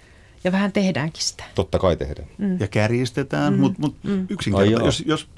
[0.44, 1.44] Ja vähän tehdäänkin sitä.
[1.54, 2.28] Totta kai tehdään.
[2.38, 2.56] Mm.
[2.60, 3.58] Ja kärjistetään, mm.
[3.60, 5.28] mutta mut Ai yksinkerta- jos, jos,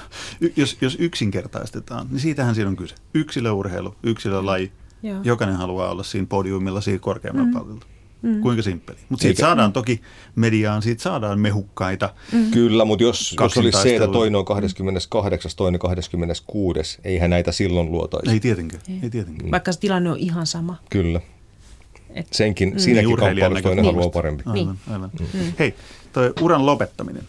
[0.56, 2.94] jos, jos yksinkertaistetaan, niin siitähän siinä on kyse.
[3.14, 4.72] Yksilöurheilu, yksilölaji.
[5.02, 5.20] Joo.
[5.24, 7.54] Jokainen haluaa olla siinä podiumilla, siinä korkeammalla mm.
[7.54, 7.80] palkilla.
[8.22, 8.40] Mm.
[8.40, 8.98] Kuinka simppeli.
[9.08, 10.00] Mutta siitä Eikä- saadaan toki
[10.34, 12.14] mediaan, siitä saadaan mehukkaita.
[12.32, 12.50] Mm.
[12.50, 17.92] Kyllä, mutta jos, jos olisi se, että toinen on 28, toinen 26, eihän näitä silloin
[17.92, 18.30] luotaisi.
[18.30, 19.50] Ei tietenkään, ei tietenkään.
[19.50, 20.76] Vaikka se tilanne on ihan sama.
[20.90, 21.20] Kyllä.
[22.14, 24.18] Et, Senkin, Niin, siinäkin urheilijan kamppailussa toinen näkökulmasta.
[24.18, 24.60] haluaa parempi.
[24.60, 25.10] Aivan, aivan.
[25.34, 25.52] Mm.
[25.58, 25.74] Hei,
[26.12, 27.22] toi uran lopettaminen,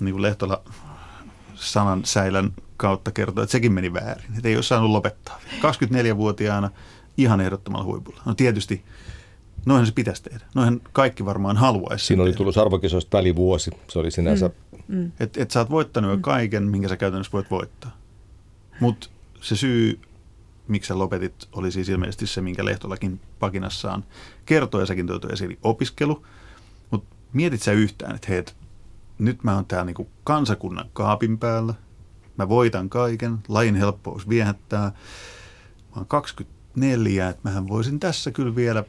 [0.00, 0.62] niin kuin Lehtola
[1.54, 4.26] sanan säilän kautta kertoo, että sekin meni väärin.
[4.36, 5.40] Että ei ole saanut lopettaa.
[5.62, 6.70] 24-vuotiaana
[7.16, 8.20] ihan ehdottomalla huipulla.
[8.24, 8.82] No tietysti,
[9.66, 10.44] noinhan se pitäisi tehdä.
[10.54, 12.06] Noinhan kaikki varmaan haluaisi.
[12.06, 12.38] Siinä oli tehdä.
[12.38, 13.70] tullut arvokisoista välivuosi.
[13.88, 14.50] Se oli sinänsä,
[14.88, 15.12] mm.
[15.20, 17.96] Että et sä oot voittanut jo kaiken, minkä sä käytännössä voit voittaa.
[18.80, 19.08] Mutta
[19.40, 20.00] se syy,
[20.68, 24.04] miksi sä lopetit, oli siis ilmeisesti se, minkä Lehtolakin pakinassaan
[24.46, 26.26] kertoi, ja säkin toit esille opiskelu.
[26.90, 28.56] Mutta mietit sä yhtään, että hei, et
[29.18, 31.74] nyt mä oon täällä niinku kansakunnan kaapin päällä,
[32.38, 34.80] mä voitan kaiken, lajin helppous viehättää.
[34.80, 38.84] Mä oon 24, että mähän voisin tässä kyllä vielä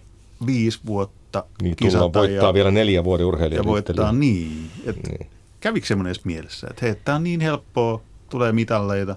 [0.46, 4.72] viisi vuotta niin tullaan kisata voittaa ja, vielä neljä vuoden ja urheilijan voittaa niin.
[4.86, 5.28] Et Niin.
[5.60, 9.16] Kävikö semmoinen edes mielessä, että hei, tää on niin helppoa, tulee mitalleita,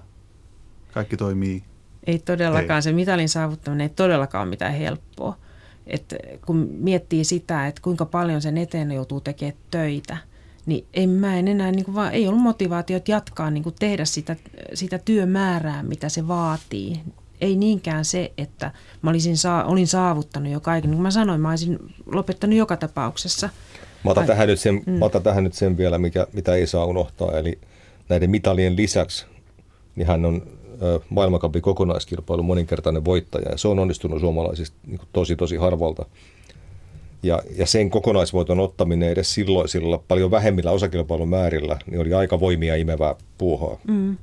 [0.93, 1.63] kaikki toimii.
[2.07, 2.81] Ei todellakaan, Ei.
[2.81, 5.37] se mitalin saavuttaminen ei todellakaan ole mitään helppoa.
[5.87, 10.17] Et kun miettii sitä, että kuinka paljon sen eteen joutuu tekemään töitä,
[10.65, 14.05] niin en mä en enää, niin kuin vaan, ei ollut motivaatiot jatkaa niin kuin tehdä
[14.05, 14.35] sitä,
[14.73, 16.99] sitä työmäärää, mitä se vaatii.
[17.41, 20.89] Ei niinkään se, että mä olisin saa, olin saavuttanut jo kaiken.
[20.89, 23.49] Niin kuin mä sanoin, mä olisin lopettanut joka tapauksessa.
[24.03, 24.27] Mä otan, Ai.
[24.27, 24.91] tähän nyt sen, mm.
[24.91, 27.37] mä otan tähän nyt sen vielä, mikä, mitä ei saa unohtaa.
[27.37, 27.59] Eli
[28.09, 29.25] näiden mitalien lisäksi,
[29.95, 30.41] niin hän on
[31.09, 33.51] maailmankapin kokonaiskilpailun moninkertainen voittaja.
[33.51, 36.05] Ja se on onnistunut suomalaisista niin tosi, tosi harvalta.
[37.23, 42.75] Ja, ja sen kokonaisvoiton ottaminen edes silloisilla paljon vähemmillä osakilpailun määrillä, niin oli aika voimia
[42.75, 43.77] imevää puuhaa.
[43.87, 44.17] Mm.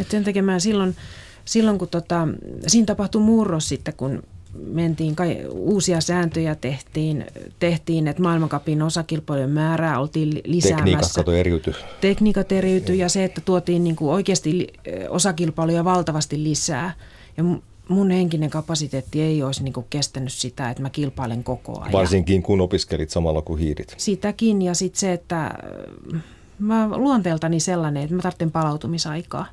[0.00, 0.96] Et sen takia mä silloin,
[1.44, 2.28] silloin kun tota,
[2.66, 4.22] siinä tapahtui murros sitten, kun
[4.66, 7.26] mentiin, kai, uusia sääntöjä tehtiin,
[7.58, 10.84] tehtiin että maailmankapin osakilpailujen määrää oltiin lisäämässä.
[10.84, 11.74] Tekniikat kato eriyty.
[12.00, 14.66] Tekniikat eriytyi ja se, että tuotiin niin kuin oikeasti
[15.08, 16.94] osakilpailuja valtavasti lisää.
[17.36, 17.44] Ja
[17.88, 21.92] mun henkinen kapasiteetti ei olisi niin kuin kestänyt sitä, että mä kilpailen koko ajan.
[21.92, 23.94] Varsinkin kun opiskelit samalla kuin hiirit.
[23.96, 26.22] Sitäkin ja sitten se, että äh,
[26.58, 29.46] mä luonteeltani sellainen, että mä tarvitsen palautumisaikaa.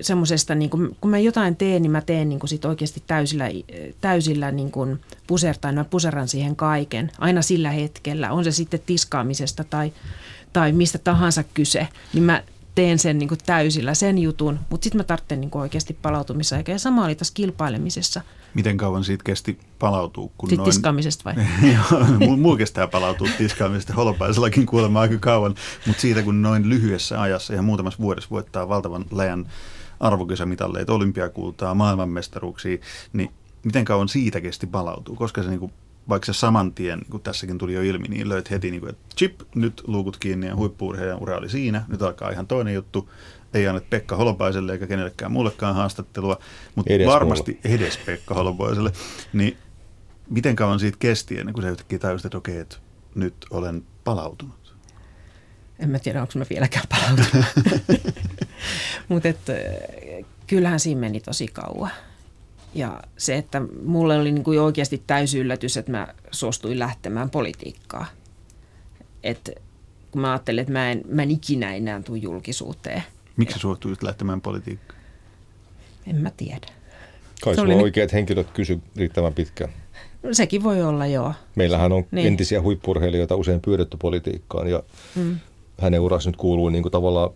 [0.00, 3.48] Semmoisesta, niin kun, kun mä jotain teen, niin mä teen niin sit oikeasti täysillä,
[4.00, 5.74] täysillä niin kuin pusertain.
[5.74, 8.32] Mä puseran siihen kaiken, aina sillä hetkellä.
[8.32, 9.92] On se sitten tiskaamisesta tai,
[10.52, 12.42] tai mistä tahansa kyse, niin mä
[12.76, 16.74] teen sen niin kuin täysillä, sen jutun, mutta sitten mä tarvitsen niin oikeasti palautumisaikaa.
[16.74, 18.20] Ja sama oli tässä kilpailemisessa.
[18.54, 20.30] Miten kauan siitä kesti palautua?
[20.38, 20.70] Kun Sitten noin...
[20.70, 21.34] tiskaamisesta vai?
[21.74, 25.54] Joo, mulla kestää palautua tiskaamisesta holopaisellakin kuulemma aika kauan,
[25.86, 29.46] mutta siitä kun noin lyhyessä ajassa ja muutamassa vuodessa voittaa valtavan läjän
[30.00, 32.78] arvokisamitaleita, olympiakultaa, maailmanmestaruuksia,
[33.12, 33.30] niin
[33.64, 35.16] miten kauan siitä kesti palautua?
[35.16, 35.72] Koska se niin kuin
[36.08, 39.16] vaikka se saman tien, kun tässäkin tuli jo ilmi, niin löit heti, niin kuin, että
[39.16, 43.10] chip, nyt luukut kiinni ja huippuurheilijan ura oli siinä, nyt alkaa ihan toinen juttu.
[43.54, 46.38] Ei anna Pekka Holopaiselle eikä kenellekään muullekaan haastattelua,
[46.74, 47.76] mutta edes varmasti mulle.
[47.76, 48.92] edes Pekka Holopaiselle.
[49.32, 49.56] Niin
[50.30, 52.76] miten kauan siitä kesti ennen kuin sä yhtäkkiä tajusit, että okei, että
[53.14, 54.65] nyt olen palautunut?
[55.78, 57.46] En mä tiedä, onko mä vieläkään palautunut.
[59.08, 59.28] mutta
[60.46, 61.90] kyllähän siinä meni tosi kauan.
[62.74, 68.06] Ja se, että mulle oli niin kuin oikeasti täysi yllätys, että mä suostuin lähtemään politiikkaan.
[69.22, 69.50] Et
[70.10, 73.02] kun mä ajattelin, että mä en, mä en ikinä enää tule julkisuuteen.
[73.36, 75.00] Miksi suostuit lähtemään politiikkaan?
[76.06, 76.66] En mä tiedä.
[77.42, 77.82] Kai sulla oli...
[77.82, 79.72] oikeat henkilöt kysy riittävän pitkään.
[80.22, 81.32] No, sekin voi olla, joo.
[81.54, 82.26] Meillähän on niin.
[82.26, 84.82] entisiä huippurheilijoita usein pyydetty politiikkaan ja
[85.14, 85.38] mm.
[85.78, 87.30] Hänen uransa nyt kuuluu niin kuin tavallaan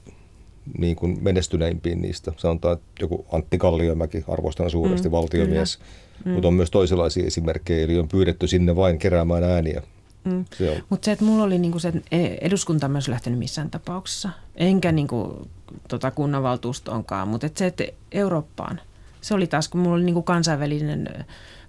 [0.78, 2.32] niin kuin menestyneimpiin niistä.
[2.36, 5.78] Sanotaan, että joku Antti Kalliomäki, arvostan suuresti mm, valtiomies,
[6.24, 6.32] mm.
[6.32, 9.82] mutta on myös toisenlaisia esimerkkejä, eli on pyydetty sinne vain keräämään ääniä.
[10.24, 10.44] Mm.
[10.90, 11.92] Mutta se, että mulla oli niinku se
[12.40, 15.48] eduskunta myös lähtenyt missään tapauksessa, enkä niinku,
[15.88, 18.80] tota kunnanvaltuustoonkaan, mutta et se, että Eurooppaan,
[19.20, 21.08] se oli taas, kun mulla oli niinku kansainvälinen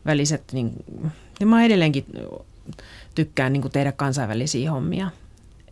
[0.06, 0.72] väliset, niin,
[1.40, 2.06] ja mä edelleenkin
[3.16, 5.10] tykkään niinku tehdä kansainvälisiä hommia.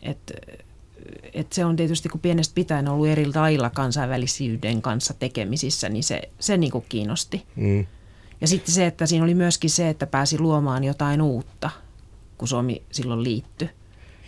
[0.01, 0.33] Että
[1.33, 6.21] et se on tietysti, kun pienestä pitäen ollut eri lailla kansainvälisyyden kanssa tekemisissä, niin se,
[6.39, 7.43] se niin kuin kiinnosti.
[7.55, 7.85] Mm.
[8.41, 11.69] Ja sitten se, että siinä oli myöskin se, että pääsi luomaan jotain uutta,
[12.37, 13.69] kun Suomi silloin liittyi.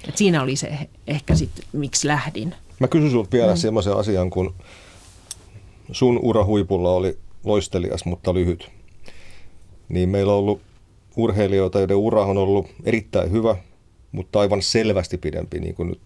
[0.08, 2.56] Et siinä oli se ehkä sitten, miksi lähdin.
[2.80, 3.58] Mä kysyn sinulta vielä mm.
[3.58, 4.54] semmoisen asian, kun
[5.92, 8.70] sun ura huipulla oli loistelias, mutta lyhyt.
[9.90, 10.62] Niin meillä on ollut
[11.16, 13.56] urheilijoita, joiden ura on ollut erittäin hyvä,
[14.12, 16.02] mutta aivan selvästi pidempi, niin kuin nyt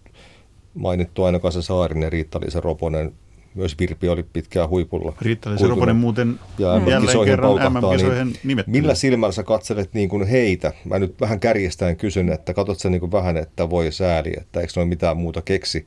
[0.76, 3.12] mainittu aina Kasa Saarinen, Riitta-Liisa Roponen,
[3.54, 5.12] myös Virpi oli pitkään huipulla.
[5.20, 10.72] Riitta-Liisa Roponen muuten ja jälleen kerran MM-kisoihin niin Millä silmällä sä katselet niin kuin heitä?
[10.84, 14.60] Mä nyt vähän kärjestäen kysyn, että katsot sä niin kuin vähän, että voi sääli, että
[14.60, 15.86] eikö noin mitään muuta keksi?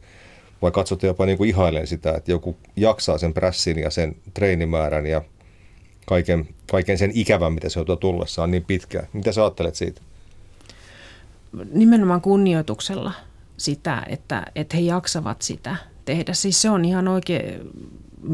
[0.61, 5.05] Vai katsot jopa niin kuin ihailen sitä, että joku jaksaa sen pressin ja sen treenimäärän
[5.05, 5.21] ja
[6.05, 9.07] kaiken, kaiken sen ikävän, mitä se on tullessaan niin pitkään.
[9.13, 10.01] Mitä sä ajattelet siitä?
[11.71, 13.13] Nimenomaan kunnioituksella–
[13.59, 16.33] sitä, että, että he jaksavat sitä tehdä.
[16.33, 17.69] Siis se on ihan oikein,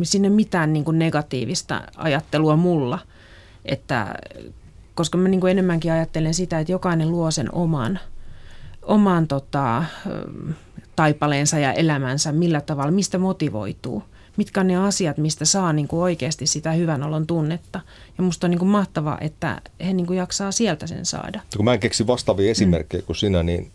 [0.03, 2.99] sinne mitään niin kuin negatiivista ajattelua mulla,
[3.65, 4.15] että
[4.95, 7.99] koska mä niin kuin enemmänkin ajattelen sitä, että jokainen luo sen oman,
[8.81, 9.83] oman tota,
[10.95, 14.03] taipaleensa ja elämänsä, millä tavalla, mistä motivoituu.
[14.37, 17.81] Mitkä on ne asiat, mistä saa niin kuin oikeasti sitä hyvän olon tunnetta.
[18.17, 21.41] Ja musta on niin kuin mahtavaa, että he niin kuin jaksaa sieltä sen saada.
[21.57, 23.05] Kun mä en keksi vastaavia esimerkkejä mm.
[23.05, 23.71] kuin sinä, niin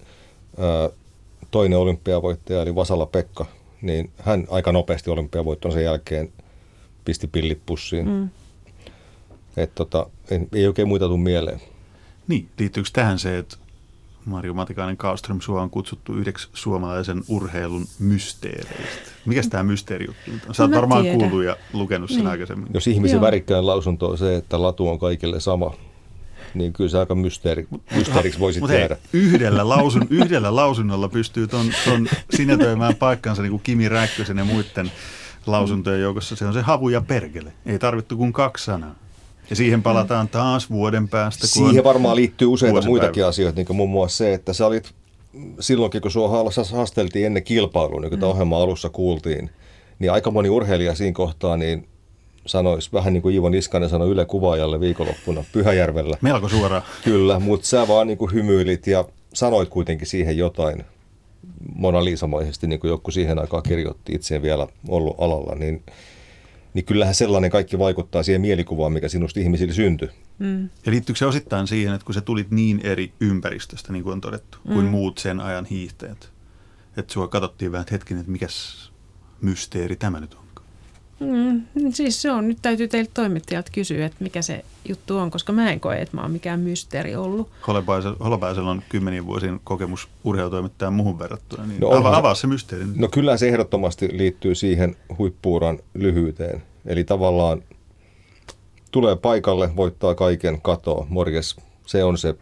[1.51, 3.47] toinen olympiavoittaja eli Vasala Pekka,
[3.83, 6.33] niin hän aika nopeasti olympiavoittonsa jälkeen
[7.05, 8.09] pisti pillit pussiin.
[8.09, 8.29] Mm.
[9.57, 11.61] Et tota, ei, ei oikein muita tule mieleen.
[12.29, 13.57] Niin, liittyykö tähän se, että
[14.25, 19.11] Marjo Matikainen Kaaström sua on kutsuttu yhdeksi suomalaisen urheilun mysteereistä.
[19.27, 20.55] Mikäs tämä mysteerijuttu on?
[20.55, 21.17] Sä oot varmaan tiedä.
[21.19, 22.27] kuullut ja lukenut sen niin.
[22.27, 22.69] aikaisemmin.
[22.75, 25.75] Jos ihmisen värikkään lausunto on se, että latu on kaikille sama,
[26.55, 28.97] niin kyllä se aika mysteeri, mysteeriksi voisi tehdä.
[29.13, 34.93] yhdellä, lausun, yhdellä lausunnolla pystyy ton, ton sinetöimään paikkansa niin kuin Kimi Räikkösen ja muiden
[35.47, 36.37] lausuntojen joukossa.
[36.37, 37.53] Se on se havu ja perkele.
[37.67, 38.95] Ei tarvittu kuin kaksi sanaa.
[39.51, 41.41] Ja siihen palataan taas vuoden päästä.
[41.41, 44.95] Kun siihen varmaan liittyy useita muitakin asioita, niin kuin muun muassa se, että sä olit
[45.61, 48.27] silloinkin, kun sua haasteltiin ennen kilpailua, niin kuin mm.
[48.27, 49.51] ohjelma alussa kuultiin,
[49.99, 51.89] niin aika moni urheilija siinä kohtaa niin
[52.47, 56.17] sanoisi, vähän niin kuin Iivo Niskanen sanoi Yle Kuvaajalle viikonloppuna Pyhäjärvellä.
[56.21, 56.83] Melko suoraan.
[57.05, 60.85] Kyllä, mutta sä vaan niin kuin hymyilit ja sanoit kuitenkin siihen jotain
[61.75, 65.83] Mona Liisamaisesti, niin kuin joku siihen aikaan kirjoitti, itse vielä ollut alalla, niin
[66.75, 70.11] niin kyllähän sellainen kaikki vaikuttaa siihen mielikuvaan, mikä sinusta ihmisille syntyy.
[70.39, 70.63] Mm.
[70.87, 74.21] Ja liittyykö se osittain siihen, että kun sä tulit niin eri ympäristöstä, niin kuin on
[74.21, 74.75] todettu, mm.
[74.75, 76.31] kuin muut sen ajan hiihtäjät,
[76.97, 78.91] että sua katsottiin vähän, että hetkinen, että mikäs
[79.41, 80.45] mysteeri tämä nyt on?
[81.21, 85.53] Mm, siis se on, nyt täytyy teiltä toimittajalta kysyä, että mikä se juttu on, koska
[85.53, 87.49] mä en koe, että mä oon mikään mysteeri ollut.
[88.21, 92.85] Holopaisella on kymmenien vuosien kokemus urheilutoimittajan muuhun verrattuna, niin no avaa, avaa se mysteeri.
[92.95, 96.63] No kyllä se ehdottomasti liittyy siihen huippuuran lyhyyteen.
[96.87, 97.63] Eli tavallaan
[98.91, 101.57] tulee paikalle, voittaa kaiken, katoa, morjes.
[101.87, 102.35] Se on se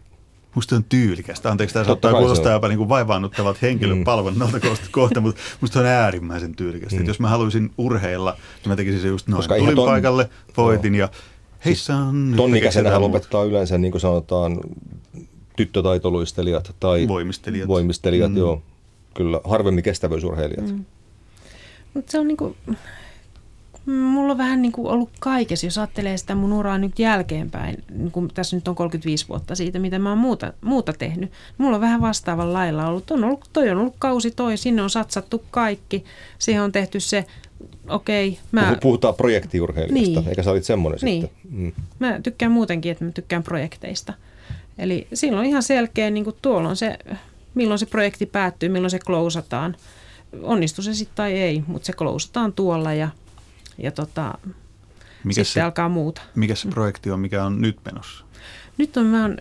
[0.55, 1.51] Musta on tyylikästä.
[1.51, 4.71] Anteeksi, tämä saattaa kuulostaa jopa niin vaivaannuttavalta henkilöpalvonnalta mm.
[4.91, 6.99] kohta, mutta musta on äärimmäisen tyylikästä.
[6.99, 7.05] Mm.
[7.05, 9.37] jos mä haluaisin urheilla, niin mä tekisin se just noin.
[9.37, 11.09] Koska Tulin ton, paikalle, voitin ja
[11.65, 11.73] hei
[12.09, 14.59] on Tonnikäisenähän lopettaa yleensä, niin kuin sanotaan,
[15.55, 18.37] tyttötaitoluistelijat tai voimistelijat, voimistelijat mm.
[18.37, 18.61] joo.
[19.13, 20.71] Kyllä, harvemmin kestävyysurheilijat.
[20.71, 20.85] Mm.
[21.93, 22.55] Mutta se on niin kuin,
[23.89, 28.11] Mulla on vähän niin kuin ollut kaikessa, jos ajattelee sitä mun uraa nyt jälkeenpäin, niin
[28.11, 31.31] kun tässä nyt on 35 vuotta siitä, mitä mä oon muuta, muuta tehnyt.
[31.57, 33.11] Mulla on vähän vastaavan lailla ollut.
[33.11, 33.49] On ollut.
[33.53, 36.03] Toi on ollut kausi toi, sinne on satsattu kaikki.
[36.39, 37.25] Siihen on tehty se,
[37.89, 38.29] okei.
[38.29, 38.77] Okay, mä...
[38.81, 40.29] Puhutaan projektiurheilijasta, niin.
[40.29, 41.21] eikä sä olit semmoinen niin.
[41.21, 41.51] sitten.
[41.51, 41.71] Mm.
[41.99, 44.13] Mä tykkään muutenkin, että mä tykkään projekteista.
[44.77, 46.97] Eli silloin ihan selkeä, niin kuin tuolla on se,
[47.53, 49.75] milloin se projekti päättyy, milloin se klousataan.
[50.43, 53.09] Onnistu se sitten tai ei, mutta se klousataan tuolla ja
[53.83, 54.37] ja tota,
[55.23, 56.21] mikä sitten se, alkaa muuta.
[56.35, 58.25] Mikä se projekti on, mikä on nyt menossa?
[58.77, 59.37] Nyt on, mä oon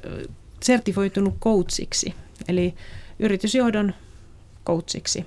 [0.62, 2.14] sertifoitunut coachiksi,
[2.48, 2.74] eli
[3.18, 3.94] yritysjohdon
[4.66, 5.27] coachiksi.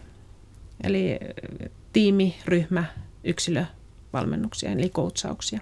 [0.84, 1.19] Eli
[1.93, 2.84] tiimi, ryhmä,
[3.24, 5.60] yksilövalmennuksia, eli coachauksia.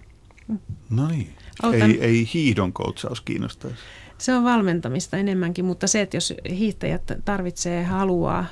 [0.48, 0.60] Mm.
[0.90, 1.34] No niin.
[1.64, 1.92] Autan.
[1.92, 3.78] Ei, ei hiihdon coachaus kiinnostaisi.
[4.18, 8.46] Se on valmentamista enemmänkin, mutta se, että jos hiihtäjät tarvitsee, haluaa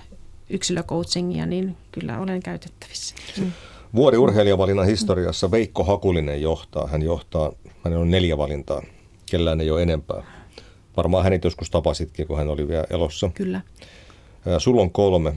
[0.49, 3.15] yksilöcoachingia, niin kyllä olen käytettävissä.
[3.37, 3.51] Mm.
[3.95, 6.87] Vuoden urheilijavalinnan historiassa Veikko Hakulinen johtaa.
[6.87, 7.51] Hän johtaa,
[7.83, 8.83] hänellä on neljä valintaa,
[9.31, 10.23] kellään ei ole enempää.
[10.97, 13.29] Varmaan hänet joskus tapasitkin, kun hän oli vielä elossa.
[13.33, 13.61] Kyllä.
[14.57, 15.33] Sulla on kolme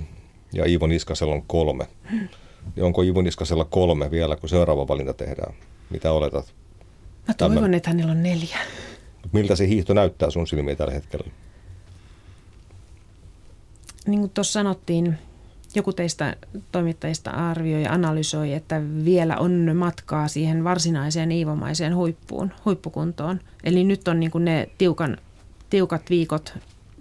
[0.52, 1.86] ja Iivo Niskasella on kolme.
[2.76, 5.54] Ja onko Iivo Niskasella kolme vielä, kun seuraava valinta tehdään?
[5.90, 6.54] Mitä oletat?
[7.28, 7.74] Mä toivon, Tämän?
[7.74, 8.58] että hänellä on neljä.
[9.32, 11.30] Miltä se hiihto näyttää sun silmiin tällä hetkellä?
[14.06, 15.18] Niin kuin tuossa sanottiin,
[15.74, 16.36] joku teistä
[16.72, 23.40] toimittajista arvioi ja analysoi, että vielä on matkaa siihen varsinaiseen iivomaiseen huippuun, huippukuntoon.
[23.64, 25.16] Eli nyt on niin kuin ne tiukan,
[25.70, 26.54] tiukat viikot,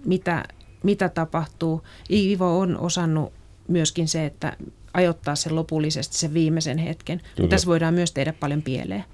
[0.04, 0.44] mitä,
[0.82, 1.82] mitä tapahtuu.
[2.10, 3.32] Iivo on osannut
[3.68, 4.56] myöskin se, että
[4.94, 7.20] ajoittaa sen lopullisesti sen viimeisen hetken.
[7.38, 9.04] Mutta tässä voidaan myös tehdä paljon pieleen.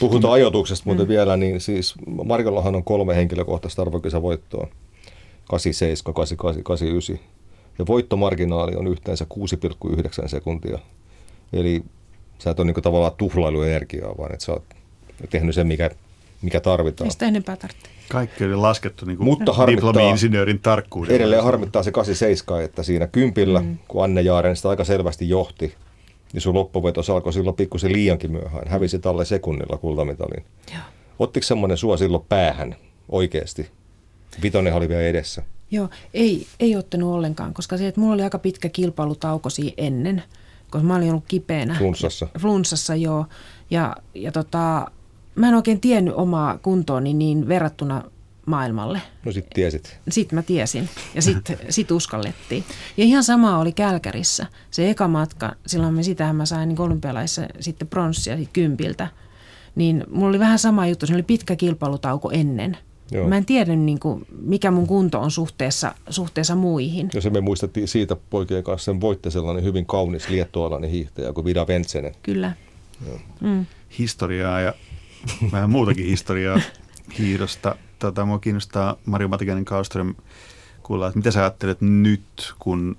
[0.00, 1.08] Puhutaan ajoituksesta muuten mm.
[1.08, 4.68] vielä, niin siis Markollahan on kolme henkilökohtaista arvokisavoittoa.
[5.48, 7.35] 87, 88, 89
[7.78, 9.26] ja voittomarginaali on yhteensä
[9.84, 10.78] 6,9 sekuntia.
[11.52, 11.82] Eli
[12.38, 14.64] sä et ole niin tavallaan tuhlailu energiaa, vaan että sä oot
[15.30, 15.90] tehnyt sen, mikä,
[16.42, 17.08] mikä tarvitaan.
[17.08, 17.92] Mistä enempää tarvitsee.
[18.08, 21.16] Kaikki oli laskettu niin kuin Mutta diplomi-insinöörin tarkkuudella.
[21.16, 23.78] Edelleen harmittaa se 87, että siinä kympillä, mm.
[23.88, 25.74] kun Anne Jaaren sitä aika selvästi johti,
[26.32, 28.68] niin sun loppuvetos alkoi silloin pikkusen liiankin myöhään.
[28.68, 30.44] Hävisi tälle sekunnilla kultamitalin.
[31.18, 32.76] Ottiko semmoinen sua silloin päähän
[33.08, 33.70] oikeasti?
[34.42, 35.42] Vitonen oli vielä edessä.
[35.70, 40.22] Joo, ei, ei ottanut ollenkaan, koska se, että mulla oli aika pitkä kilpailutauko siinä ennen,
[40.70, 41.74] koska mä olin ollut kipeänä.
[41.74, 42.28] Flunssassa.
[42.38, 43.26] Flunssassa, joo.
[43.70, 44.90] Ja, ja tota,
[45.34, 48.02] mä en oikein tiennyt omaa kuntooni niin verrattuna
[48.46, 49.02] maailmalle.
[49.24, 49.98] No sit tiesit.
[50.08, 52.64] Sitten mä tiesin ja sitten sit uskallettiin.
[52.96, 54.46] Ja ihan sama oli Kälkärissä.
[54.70, 59.08] Se eka matka, silloin me sitähän mä sain niin olympialaissa sitten pronssia kympiltä.
[59.74, 62.76] Niin mulla oli vähän sama juttu, se oli pitkä kilpailutauko ennen.
[63.10, 63.28] Joo.
[63.28, 67.10] Mä en tiedä, niin kuin, mikä mun kunto on suhteessa, suhteessa muihin.
[67.14, 71.44] Ja se me muistettiin siitä poikien kanssa, sen voitte sellainen hyvin kaunis liettualainen hiihtäjä kuin
[71.44, 72.14] Vida Ventsenen.
[72.22, 72.52] Kyllä.
[73.06, 73.18] Joo.
[73.40, 73.66] Mm.
[73.98, 74.74] Historiaa ja
[75.52, 76.60] vähän muutakin historiaa
[77.18, 77.76] hiidosta.
[77.98, 80.14] Tota, mua kiinnostaa Mario Matikainen Kauström
[80.82, 82.96] kuulla, että mitä sä ajattelet nyt, kun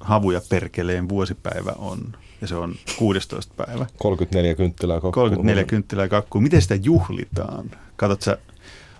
[0.00, 3.54] Havuja Perkeleen vuosipäivä on ja se on 16.
[3.56, 3.86] päivä.
[3.98, 5.12] 34 kynttilää kakkuun.
[5.12, 6.42] 34 kynttilää kakkuun.
[6.42, 7.70] Miten sitä juhlitaan?
[7.96, 8.38] Katsot sä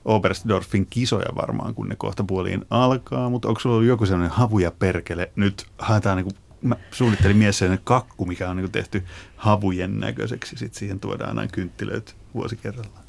[0.09, 4.71] Oberstdorfin kisoja varmaan, kun ne kohta puoliin alkaa, mutta onko sulla ollut joku sellainen havuja
[4.71, 5.33] perkele?
[5.37, 9.05] Nyt haetaan niin kuin, mä suunnittelin mies sellainen kakku, mikä on niin tehty
[9.37, 13.05] havujen näköiseksi, sitten siihen tuodaan näin kynttilöitä vuosi kerrallaan.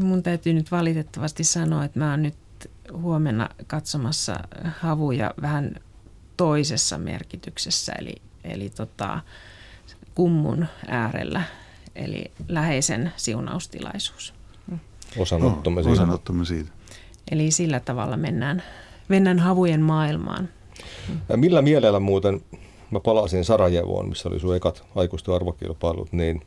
[0.00, 2.36] Mun täytyy nyt valitettavasti sanoa, että mä oon nyt
[2.92, 4.34] huomenna katsomassa
[4.78, 5.74] havuja vähän
[6.36, 9.20] toisessa merkityksessä, eli, eli tota,
[10.14, 11.42] kummun äärellä,
[11.94, 14.39] eli läheisen siunaustilaisuus.
[15.18, 16.02] Osanottomme siitä.
[16.02, 16.70] Osanottomme siitä.
[17.30, 18.62] Eli sillä tavalla mennään,
[19.08, 20.48] mennään havujen maailmaan.
[21.28, 22.40] Ja millä mielellä muuten,
[22.90, 26.40] mä palasin Sarajevoon, missä oli sun ekat aikuisten arvokilpailut, niin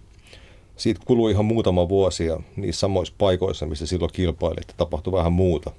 [0.77, 5.71] siitä kului ihan muutama vuosi ja niissä samoissa paikoissa, missä silloin kilpailit, tapahtui vähän muuta.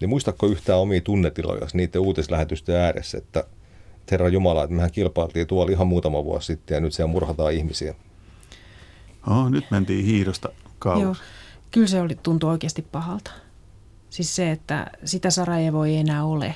[0.00, 5.46] Niin muistatko yhtään omia tunnetiloja niiden uutislähetysten ääressä, että, että Herra Jumala, että mehän kilpailtiin
[5.46, 7.94] tuolla ihan muutama vuosi sitten ja nyt siellä murhataan ihmisiä.
[9.30, 11.02] Oh, nyt mentiin hiidosta kauas.
[11.02, 11.14] Joo,
[11.70, 13.30] kyllä se oli, tuntui oikeasti pahalta.
[14.10, 16.54] Siis se, että sitä Sarajevo ei enää ole,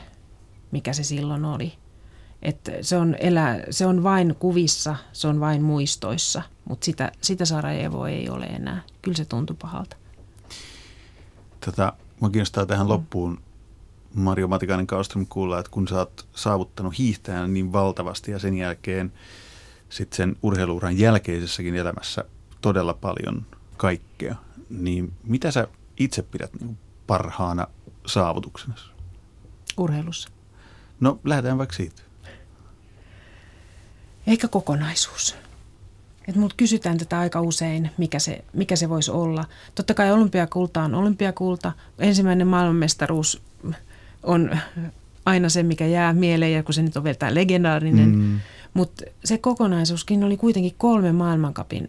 [0.71, 1.73] mikä se silloin oli.
[2.43, 7.45] Että se, on elä, se on vain kuvissa, se on vain muistoissa, mutta sitä, sitä
[7.45, 8.83] Sarajevo ei ole enää.
[9.03, 9.97] Kyllä se tuntui pahalta.
[11.61, 13.41] Tätä, mä kiinnostaa tähän loppuun
[14.15, 19.13] Mario Matikainen Kaustrom kuulla, että kun sä oot saavuttanut hiihtäjän niin valtavasti ja sen jälkeen
[19.89, 22.25] sitten sen urheiluuran jälkeisessäkin elämässä
[22.61, 23.47] todella paljon
[23.77, 24.37] kaikkea,
[24.73, 27.66] niin mitä sä itse pidät niin parhaana
[28.07, 28.75] saavutuksena?
[29.79, 30.29] Urheilussa.
[31.01, 32.03] No lähdetään vaikka siitä.
[34.27, 35.37] Ehkä kokonaisuus.
[36.29, 39.45] Et multa kysytään tätä aika usein, mikä se, mikä se voisi olla.
[39.75, 41.73] Totta kai olympiakulta on olympiakulta.
[41.99, 43.43] Ensimmäinen maailmanmestaruus
[44.23, 44.59] on
[45.27, 48.16] aina se, mikä jää mieleen, ja kun se nyt on vielä tämä legendaarinen.
[48.16, 48.41] Mm.
[48.75, 51.89] Mutta se kokonaisuuskin oli kuitenkin kolme maailmankapin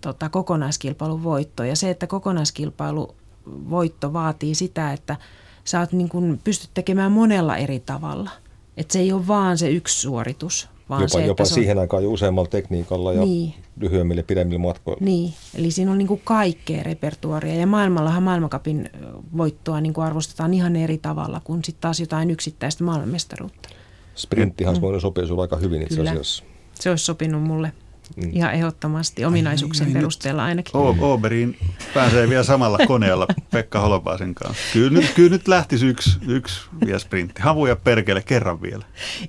[0.00, 1.64] tota, kokonaiskilpailun voitto.
[1.64, 3.14] Ja se, että kokonaiskilpailu
[3.46, 5.16] voitto vaatii sitä, että
[5.64, 8.30] sä oot niin kun, pystyt tekemään monella eri tavalla.
[8.76, 11.80] Että se ei ole vaan se yksi suoritus, vaan jopa, se, jopa se siihen on...
[11.80, 13.54] aikaan jo useammalla tekniikalla ja niin.
[13.80, 15.04] lyhyemmillä pidemmillä matkoilla.
[15.04, 18.90] Niin, eli siinä on niin kuin kaikkea repertuaria ja maailmallahan maailmankapin
[19.36, 23.68] voittoa niin kuin arvostetaan ihan eri tavalla kuin sitten taas jotain yksittäistä maailmanmestaruutta.
[24.14, 25.00] Sprinttihan mm.
[25.00, 26.44] sopia sinulle aika hyvin itse asiassa.
[26.74, 27.72] Se olisi sopinut mulle
[28.16, 28.30] Mm.
[28.32, 30.76] Ihan ehdottomasti ominaisuuksien Ai, perusteella ainakin.
[30.76, 31.56] O- Oberiin
[31.94, 34.62] pääsee vielä samalla koneella Pekka Holopaisen kanssa.
[34.72, 37.42] Kyllä nyt, kyllä nyt lähtisi yksi, yksi vielä sprintti.
[37.42, 38.84] Havuja perkele kerran vielä.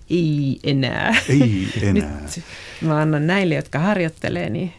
[0.10, 1.16] Ei enää.
[1.30, 2.22] Ei enää.
[2.36, 2.44] Nyt
[2.82, 4.74] mä annan näille, jotka harjoittelee, niin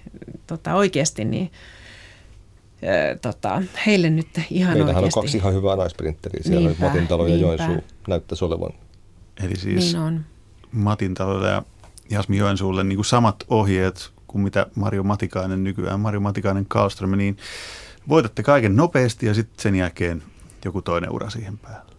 [0.46, 1.53] tota, oikeasti niin
[2.84, 5.18] äh, tota, heille nyt ihan Meillähän oikeasti.
[5.18, 6.42] on kaksi ihan hyvää naissprinteriä.
[6.44, 8.70] Siellä niinpä, Matin talo ja Joensuu näyttäisi olevan.
[9.44, 10.24] Eli siis niin on.
[10.72, 11.62] Matin talo ja
[12.11, 17.36] Jasmi Joensuulle niin kuin samat ohjeet kuin mitä Mario Matikainen nykyään, Mario Matikainen Karlström, niin
[18.09, 20.22] voitatte kaiken nopeasti ja sitten sen jälkeen
[20.64, 21.92] joku toinen ura siihen päälle.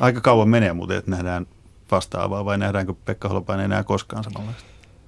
[0.00, 1.46] Aika kauan menee muuten, että nähdään
[1.90, 4.64] vastaavaa vai nähdäänkö Pekka Holopainen enää koskaan samanlaista?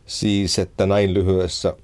[0.07, 1.77] Siis, että näin lyhyessä,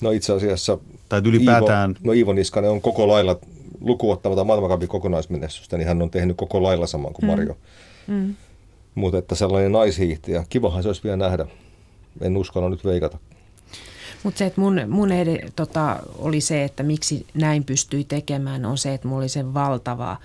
[0.00, 1.90] no itse asiassa tai ylipäätään...
[1.90, 3.38] Iivo, no Iivo Niskanen on koko lailla,
[3.80, 7.30] lukuottamatta maailmankapin kokonaismenestystä, niin hän on tehnyt koko lailla saman kuin mm.
[7.30, 7.56] Mario.
[8.06, 8.14] Mm.
[8.14, 8.34] Mm.
[8.94, 11.46] Mutta että sellainen naishiihtiä, kivahan se olisi vielä nähdä
[12.20, 13.18] en uskalla nyt veikata.
[14.22, 18.78] Mutta se, että mun, mun ed- tota, oli se, että miksi näin pystyi tekemään, on
[18.78, 20.16] se, että mulla oli se valtava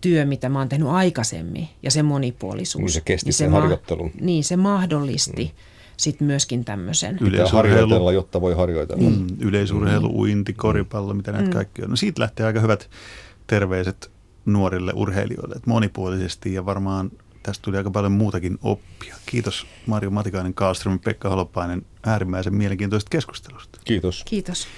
[0.00, 2.82] työ, mitä mä oon tehnyt aikaisemmin ja se monipuolisuus.
[2.82, 4.10] Niin se kesti niin se ma- harjoittelun.
[4.20, 5.44] Niin, se mahdollisti.
[5.44, 7.18] Mm sitten myöskin tämmöisen.
[7.20, 9.10] Yleisurheilu, jotta voi harjoitella.
[9.10, 10.14] Mm, yleisurheilu, mm.
[10.14, 11.52] uinti, koripallo, mitä näitä mm.
[11.52, 11.90] kaikki on.
[11.90, 12.90] No siitä lähtee aika hyvät
[13.46, 14.10] terveiset
[14.44, 17.10] nuorille urheilijoille, että monipuolisesti ja varmaan
[17.44, 19.16] Tästä tuli aika paljon muutakin oppia.
[19.26, 23.80] Kiitos Mario Matikainen, Kaalström, Pekka Holopainen äärimmäisen mielenkiintoisesta keskustelusta.
[23.84, 24.22] Kiitos.
[24.24, 24.68] Kiitos.